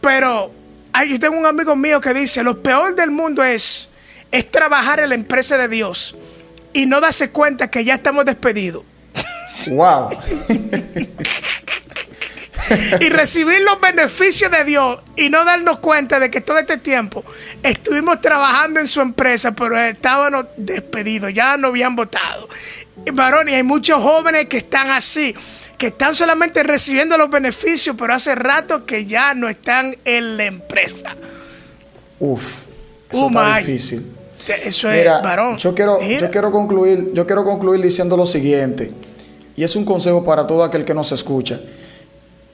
Pero 0.00 0.52
yo 1.08 1.20
tengo 1.20 1.38
un 1.38 1.46
amigo 1.46 1.76
mío 1.76 2.00
que 2.00 2.12
dice, 2.12 2.42
lo 2.42 2.62
peor 2.62 2.94
del 2.94 3.10
mundo 3.10 3.44
es 3.44 3.90
es 4.32 4.50
trabajar 4.50 5.00
en 5.00 5.10
la 5.10 5.14
empresa 5.14 5.56
de 5.56 5.68
Dios 5.68 6.16
y 6.72 6.86
no 6.86 7.00
darse 7.00 7.30
cuenta 7.30 7.70
que 7.70 7.84
ya 7.84 7.94
estamos 7.94 8.24
despedidos. 8.24 8.84
Wow. 9.68 10.10
y 13.00 13.08
recibir 13.08 13.60
los 13.62 13.80
beneficios 13.80 14.50
de 14.50 14.64
Dios 14.64 14.98
y 15.16 15.28
no 15.28 15.44
darnos 15.44 15.78
cuenta 15.78 16.20
de 16.20 16.30
que 16.30 16.40
todo 16.40 16.58
este 16.58 16.78
tiempo 16.78 17.24
estuvimos 17.62 18.20
trabajando 18.20 18.80
en 18.80 18.86
su 18.86 19.00
empresa, 19.00 19.52
pero 19.52 19.78
estábamos 19.78 20.46
despedidos, 20.56 21.32
ya 21.34 21.56
no 21.56 21.68
habían 21.68 21.96
votado. 21.96 22.48
Y 23.04 23.10
varón, 23.10 23.48
y 23.48 23.54
hay 23.54 23.62
muchos 23.62 24.02
jóvenes 24.02 24.46
que 24.46 24.58
están 24.58 24.90
así, 24.90 25.34
que 25.78 25.88
están 25.88 26.14
solamente 26.14 26.62
recibiendo 26.62 27.16
los 27.18 27.30
beneficios, 27.30 27.96
pero 27.98 28.14
hace 28.14 28.34
rato 28.34 28.84
que 28.84 29.06
ya 29.06 29.34
no 29.34 29.48
están 29.48 29.96
en 30.04 30.36
la 30.36 30.44
empresa. 30.44 31.16
Uf, 32.18 32.64
eso 33.10 33.28
está 33.28 33.54
my. 33.54 33.60
difícil. 33.60 34.19
Eso 34.64 34.90
es, 34.90 34.98
Mira, 34.98 35.20
varón. 35.20 35.56
yo 35.56 35.74
quiero, 35.74 35.98
Mira. 36.00 36.20
yo 36.20 36.30
quiero 36.30 36.52
concluir, 36.52 37.12
yo 37.14 37.26
quiero 37.26 37.44
concluir 37.44 37.80
diciendo 37.82 38.16
lo 38.16 38.26
siguiente, 38.26 38.92
y 39.56 39.64
es 39.64 39.76
un 39.76 39.84
consejo 39.84 40.24
para 40.24 40.46
todo 40.46 40.64
aquel 40.64 40.84
que 40.84 40.94
nos 40.94 41.12
escucha. 41.12 41.60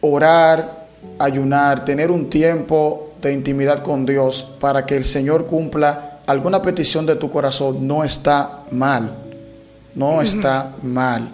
Orar, 0.00 0.87
ayunar, 1.18 1.85
tener 1.85 2.11
un 2.11 2.28
tiempo 2.28 3.12
de 3.22 3.32
intimidad 3.32 3.82
con 3.82 4.06
Dios 4.06 4.46
para 4.61 4.85
que 4.87 4.96
el 4.96 5.04
Señor 5.04 5.46
cumpla 5.46 6.20
alguna 6.26 6.61
petición 6.62 7.06
de 7.06 7.16
tu 7.16 7.30
corazón 7.30 7.87
no 7.87 8.04
está 8.04 8.61
mal. 8.70 9.14
No 9.94 10.20
está 10.20 10.74
mal. 10.82 11.30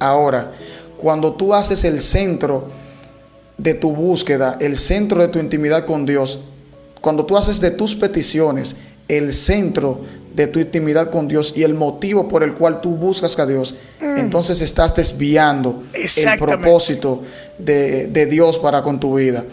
Ahora, 0.00 0.52
cuando 0.96 1.32
tú 1.34 1.54
haces 1.54 1.84
el 1.84 2.00
centro 2.00 2.68
de 3.56 3.74
tu 3.74 3.94
búsqueda, 3.94 4.56
el 4.58 4.76
centro 4.76 5.20
de 5.20 5.28
tu 5.28 5.38
intimidad 5.38 5.86
con 5.86 6.04
Dios, 6.04 6.40
cuando 7.00 7.24
tú 7.24 7.36
haces 7.36 7.60
de 7.60 7.70
tus 7.70 7.94
peticiones 7.94 8.76
el 9.08 9.32
centro 9.32 10.00
de 10.34 10.46
tu 10.46 10.60
intimidad 10.60 11.10
con 11.10 11.28
Dios 11.28 11.52
y 11.56 11.62
el 11.62 11.74
motivo 11.74 12.28
por 12.28 12.42
el 12.42 12.54
cual 12.54 12.80
tú 12.80 12.96
buscas 12.96 13.38
a 13.38 13.46
Dios, 13.46 13.74
entonces 14.00 14.60
estás 14.60 14.94
desviando 14.94 15.82
el 15.92 16.38
propósito 16.38 17.22
de, 17.58 18.06
de 18.06 18.26
Dios 18.26 18.58
para 18.58 18.82
con 18.82 18.98
tu 18.98 19.16
vida. 19.16 19.44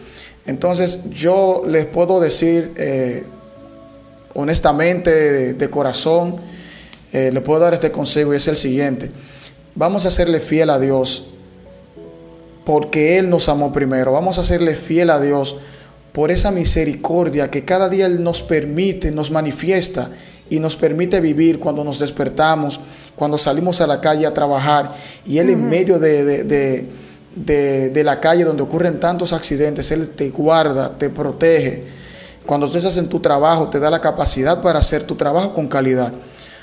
Entonces 0.45 1.09
yo 1.12 1.63
les 1.67 1.85
puedo 1.85 2.19
decir 2.19 2.71
eh, 2.77 3.23
honestamente, 4.33 5.12
de, 5.12 5.53
de 5.53 5.69
corazón, 5.69 6.38
eh, 7.12 7.31
le 7.33 7.41
puedo 7.41 7.59
dar 7.59 7.73
este 7.73 7.91
consejo 7.91 8.33
y 8.33 8.38
es 8.38 8.47
el 8.47 8.55
siguiente. 8.55 9.12
Vamos 9.75 10.05
a 10.05 10.12
serle 10.12 10.39
fiel 10.39 10.69
a 10.69 10.79
Dios 10.79 11.29
porque 12.65 13.17
Él 13.17 13.29
nos 13.29 13.49
amó 13.49 13.71
primero. 13.71 14.12
Vamos 14.12 14.38
a 14.39 14.43
serle 14.43 14.75
fiel 14.75 15.09
a 15.09 15.19
Dios 15.19 15.57
por 16.12 16.32
esa 16.32 16.52
misericordia 16.52 17.50
que 17.52 17.65
cada 17.65 17.89
día 17.89 18.06
Él 18.06 18.24
nos 18.24 18.41
permite, 18.41 19.12
nos 19.12 19.32
manifiesta 19.32 20.10
y 20.50 20.60
nos 20.60 20.76
permite 20.76 21.19
vivir 21.22 21.60
cuando 21.60 21.84
nos 21.84 22.00
despertamos, 22.00 22.80
cuando 23.15 23.38
salimos 23.38 23.82
a 23.82 23.88
la 23.88 24.02
calle 24.02 24.26
a 24.26 24.34
trabajar 24.34 24.95
y 25.26 25.38
Él 25.38 25.50
en 25.50 25.69
medio 25.69 26.00
de, 26.00 26.24
de- 26.26 26.43
de- 26.43 26.86
de- 27.36 27.89
de 27.91 28.04
la 28.04 28.19
calle 28.19 28.43
donde 28.43 28.63
ocurren 28.63 29.00
tantos 29.00 29.34
accidentes, 29.34 29.91
Él 29.91 30.10
te 30.10 30.30
guarda, 30.30 30.98
te 30.98 31.10
protege. 31.10 31.84
Cuando 32.45 32.67
tú 32.69 32.78
estás 32.78 32.98
en 32.98 33.08
tu 33.08 33.19
trabajo, 33.19 33.69
te 33.69 33.80
da 33.80 33.91
la 33.91 34.02
capacidad 34.02 34.62
para 34.62 34.80
hacer 34.80 35.04
tu 35.04 35.15
trabajo 35.15 35.54
con 35.54 35.67
calidad. 35.67 36.12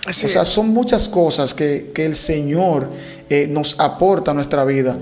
Así 0.05 0.27
o 0.27 0.29
sea, 0.29 0.45
son 0.45 0.69
muchas 0.71 1.09
cosas 1.09 1.55
que, 1.55 1.93
que 1.95 2.05
el 2.05 2.17
Señor 2.17 2.91
eh, 3.31 3.47
nos 3.49 3.79
aporta 3.79 4.33
a 4.33 4.35
nuestra 4.35 4.65
vida, 4.65 4.99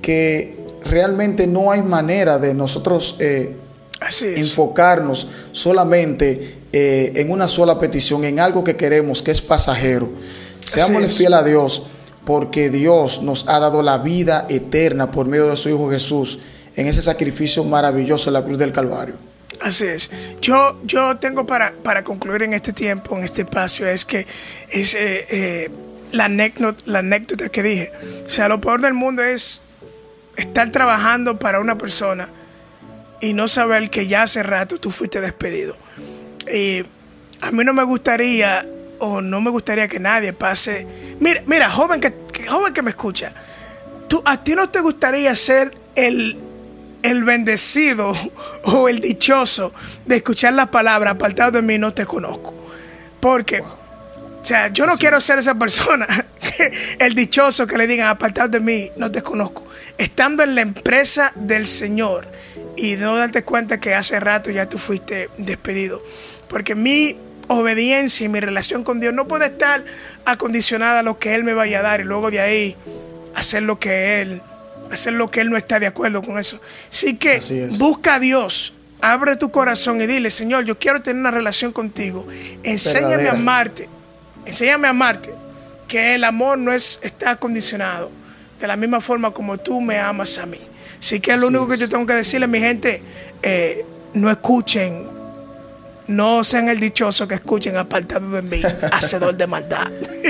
que 0.00 0.56
realmente 0.84 1.46
no 1.46 1.70
hay 1.70 1.82
manera 1.82 2.38
de 2.38 2.54
nosotros 2.54 3.16
eh, 3.18 3.56
Así 4.06 4.26
es. 4.26 4.38
enfocarnos 4.38 5.28
solamente 5.52 6.62
eh, 6.72 7.12
en 7.16 7.30
una 7.30 7.48
sola 7.48 7.78
petición, 7.78 8.24
en 8.24 8.40
algo 8.40 8.64
que 8.64 8.76
queremos, 8.76 9.22
que 9.22 9.30
es 9.30 9.40
pasajero. 9.40 10.10
Seámosle 10.60 11.08
es. 11.08 11.16
fiel 11.16 11.34
a 11.34 11.42
Dios, 11.42 11.86
porque 12.24 12.70
Dios 12.70 13.22
nos 13.22 13.48
ha 13.48 13.58
dado 13.58 13.82
la 13.82 13.98
vida 13.98 14.46
eterna 14.48 15.10
por 15.10 15.26
medio 15.26 15.48
de 15.48 15.56
su 15.56 15.68
Hijo 15.68 15.90
Jesús, 15.90 16.38
en 16.74 16.86
ese 16.86 17.02
sacrificio 17.02 17.62
maravilloso 17.64 18.30
en 18.30 18.34
la 18.34 18.42
cruz 18.42 18.58
del 18.58 18.72
Calvario. 18.72 19.14
Así 19.60 19.84
es. 19.84 20.10
Yo, 20.40 20.80
yo 20.84 21.16
tengo 21.18 21.46
para, 21.46 21.72
para 21.82 22.02
concluir 22.02 22.42
en 22.42 22.54
este 22.54 22.72
tiempo, 22.72 23.16
en 23.16 23.24
este 23.24 23.42
espacio, 23.42 23.86
es 23.86 24.04
que 24.04 24.26
es 24.70 24.94
eh, 24.94 25.26
eh, 25.30 25.70
la, 26.10 26.24
anécdota, 26.24 26.82
la 26.86 27.00
anécdota 27.00 27.48
que 27.48 27.62
dije. 27.62 27.92
O 28.26 28.30
sea, 28.30 28.48
lo 28.48 28.60
peor 28.60 28.80
del 28.80 28.94
mundo 28.94 29.22
es 29.22 29.60
estar 30.36 30.70
trabajando 30.72 31.38
para 31.38 31.60
una 31.60 31.76
persona 31.76 32.28
y 33.22 33.34
no 33.34 33.46
saber 33.48 33.88
que 33.88 34.08
ya 34.08 34.24
hace 34.24 34.42
rato 34.42 34.78
tú 34.78 34.90
fuiste 34.90 35.20
despedido. 35.20 35.76
Y 36.52 36.82
a 37.40 37.52
mí 37.52 37.64
no 37.64 37.72
me 37.72 37.84
gustaría, 37.84 38.66
o 38.98 39.20
no 39.20 39.40
me 39.40 39.48
gustaría 39.48 39.86
que 39.86 40.00
nadie 40.00 40.32
pase. 40.32 40.86
Mira, 41.20 41.40
mira, 41.46 41.70
joven 41.70 42.00
que, 42.00 42.12
joven 42.48 42.74
que 42.74 42.82
me 42.82 42.90
escucha, 42.90 43.32
tú, 44.08 44.20
a 44.24 44.42
ti 44.42 44.54
no 44.56 44.68
te 44.70 44.80
gustaría 44.80 45.34
ser 45.36 45.72
el, 45.94 46.36
el 47.04 47.22
bendecido 47.22 48.12
o 48.64 48.88
el 48.88 48.98
dichoso 48.98 49.72
de 50.04 50.16
escuchar 50.16 50.54
la 50.54 50.70
palabra 50.70 51.12
apartado 51.12 51.52
de 51.52 51.62
mí 51.62 51.78
no 51.78 51.94
te 51.94 52.04
conozco. 52.04 52.52
Porque, 53.20 53.60
o 53.60 54.44
sea, 54.44 54.66
yo 54.66 54.84
no 54.84 54.96
quiero 54.96 55.20
ser 55.20 55.38
esa 55.38 55.54
persona, 55.54 56.26
el 56.98 57.14
dichoso 57.14 57.68
que 57.68 57.78
le 57.78 57.86
digan 57.86 58.08
apartado 58.08 58.48
de 58.48 58.58
mí 58.58 58.90
no 58.96 59.12
te 59.12 59.22
conozco. 59.22 59.64
Estando 59.96 60.42
en 60.42 60.56
la 60.56 60.62
empresa 60.62 61.30
del 61.36 61.68
Señor 61.68 62.26
y 62.76 62.96
no 62.96 63.16
darte 63.16 63.42
cuenta 63.42 63.80
que 63.80 63.94
hace 63.94 64.18
rato 64.20 64.50
ya 64.50 64.68
tú 64.68 64.78
fuiste 64.78 65.28
despedido. 65.38 66.02
Porque 66.48 66.74
mi 66.74 67.16
obediencia 67.48 68.24
y 68.24 68.28
mi 68.28 68.40
relación 68.40 68.84
con 68.84 69.00
Dios 69.00 69.14
no 69.14 69.28
puede 69.28 69.46
estar 69.46 69.84
acondicionada 70.24 71.00
a 71.00 71.02
lo 71.02 71.18
que 71.18 71.34
Él 71.34 71.44
me 71.44 71.54
vaya 71.54 71.80
a 71.80 71.82
dar 71.82 72.00
y 72.00 72.04
luego 72.04 72.30
de 72.30 72.40
ahí 72.40 72.76
hacer 73.34 73.62
lo 73.62 73.78
que 73.78 74.22
Él, 74.22 74.42
hacer 74.90 75.14
lo 75.14 75.30
que 75.30 75.40
Él 75.40 75.50
no 75.50 75.56
está 75.56 75.78
de 75.80 75.86
acuerdo 75.86 76.22
con 76.22 76.38
eso. 76.38 76.60
Así 76.88 77.16
que 77.16 77.36
Así 77.36 77.58
es. 77.58 77.78
busca 77.78 78.16
a 78.16 78.20
Dios, 78.20 78.74
abre 79.00 79.36
tu 79.36 79.50
corazón 79.50 80.00
y 80.00 80.06
dile, 80.06 80.30
Señor, 80.30 80.64
yo 80.64 80.78
quiero 80.78 81.02
tener 81.02 81.20
una 81.20 81.30
relación 81.30 81.72
contigo. 81.72 82.26
Enséñame 82.62 83.08
Verdadera. 83.08 83.32
a 83.32 83.36
amarte, 83.36 83.88
enséñame 84.46 84.86
a 84.86 84.90
amarte, 84.90 85.32
que 85.88 86.14
el 86.14 86.24
amor 86.24 86.58
no 86.58 86.72
es, 86.72 86.98
está 87.02 87.36
condicionado 87.36 88.10
de 88.60 88.66
la 88.66 88.76
misma 88.76 89.00
forma 89.00 89.32
como 89.32 89.58
tú 89.58 89.80
me 89.80 89.98
amas 89.98 90.38
a 90.38 90.46
mí. 90.46 90.60
Así 91.02 91.18
que 91.18 91.36
lo 91.36 91.48
único 91.48 91.66
que 91.66 91.76
yo 91.76 91.88
tengo 91.88 92.06
que 92.06 92.14
decirle, 92.14 92.46
mi 92.46 92.60
gente, 92.60 93.02
eh, 93.42 93.84
no 94.14 94.30
escuchen, 94.30 95.02
no 96.06 96.44
sean 96.44 96.68
el 96.68 96.78
dichoso 96.78 97.26
que 97.26 97.34
escuchen 97.34 97.76
apartado 97.76 98.30
de 98.30 98.42
mí, 98.42 98.62
hacedor 98.92 99.36
de 99.36 99.48
maldad. 99.48 99.82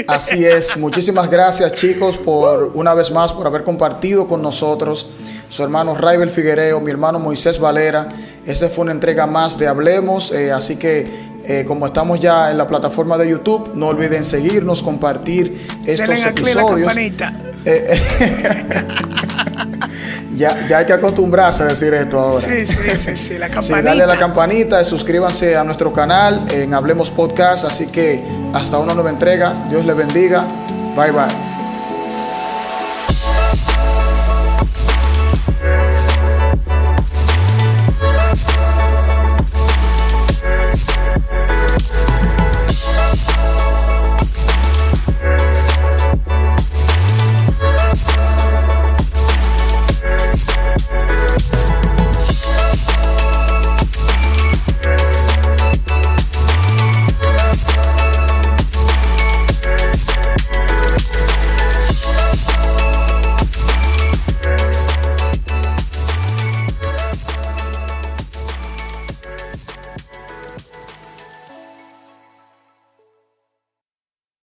Así 0.09 0.47
es, 0.47 0.79
muchísimas 0.79 1.31
gracias 1.31 1.75
chicos 1.75 2.17
por 2.17 2.73
una 2.75 2.95
vez 2.95 3.11
más 3.11 3.35
por 3.35 3.47
haber 3.47 3.65
compartido 3.65 4.27
con 4.27 4.41
nosotros 4.41 5.11
su 5.51 5.63
hermano 5.63 5.95
Raibel 5.95 6.31
Figuereo, 6.31 6.81
mi 6.81 6.91
hermano 6.91 7.19
Moisés 7.19 7.59
Valera. 7.59 8.09
Esta 8.47 8.71
fue 8.71 8.85
una 8.85 8.93
entrega 8.93 9.27
más 9.27 9.59
de 9.59 9.69
Hablemos, 9.69 10.33
eh, 10.33 10.53
así 10.53 10.77
que 10.77 11.07
eh, 11.45 11.67
como 11.69 11.85
estamos 11.85 12.19
ya 12.19 12.51
en 12.51 12.57
la 12.57 12.67
plataforma 12.67 13.19
de 13.19 13.29
YouTube, 13.29 13.73
no 13.75 13.89
olviden 13.89 14.25
seguirnos, 14.25 14.83
compartir 14.83 15.55
estos 15.85 16.09
Denle 16.09 16.25
a 16.25 16.33
clic 16.33 16.47
la 16.47 16.53
episodios. 16.63 16.87
campanita. 16.87 17.35
Ya, 20.35 20.67
ya 20.67 20.79
hay 20.79 20.87
que 20.87 20.93
acostumbrarse 20.95 21.63
a 21.63 21.67
decir 21.67 21.93
esto 21.95 22.19
ahora. 22.19 22.41
Sí, 22.41 22.65
sí, 22.67 22.97
sí, 22.97 23.17
sí, 23.17 23.39
la 23.39 23.47
Sí, 23.49 23.53
campanita. 23.55 23.83
dale 23.83 24.03
a 24.03 24.07
la 24.07 24.19
campanita, 24.19 24.83
suscríbanse 24.85 25.57
a 25.57 25.65
nuestro 25.65 25.93
canal 25.93 26.41
en 26.51 26.73
Hablemos 26.75 27.11
Podcast. 27.11 27.65
Así 27.65 27.87
que 27.89 28.23
hasta 28.55 28.79
una 28.79 28.95
nueva 28.95 29.11
entrega. 29.11 29.53
Dios 29.71 29.85
les 29.85 29.97
bendiga. 29.97 30.45
Bye 30.97 31.11
bye. 31.11 31.52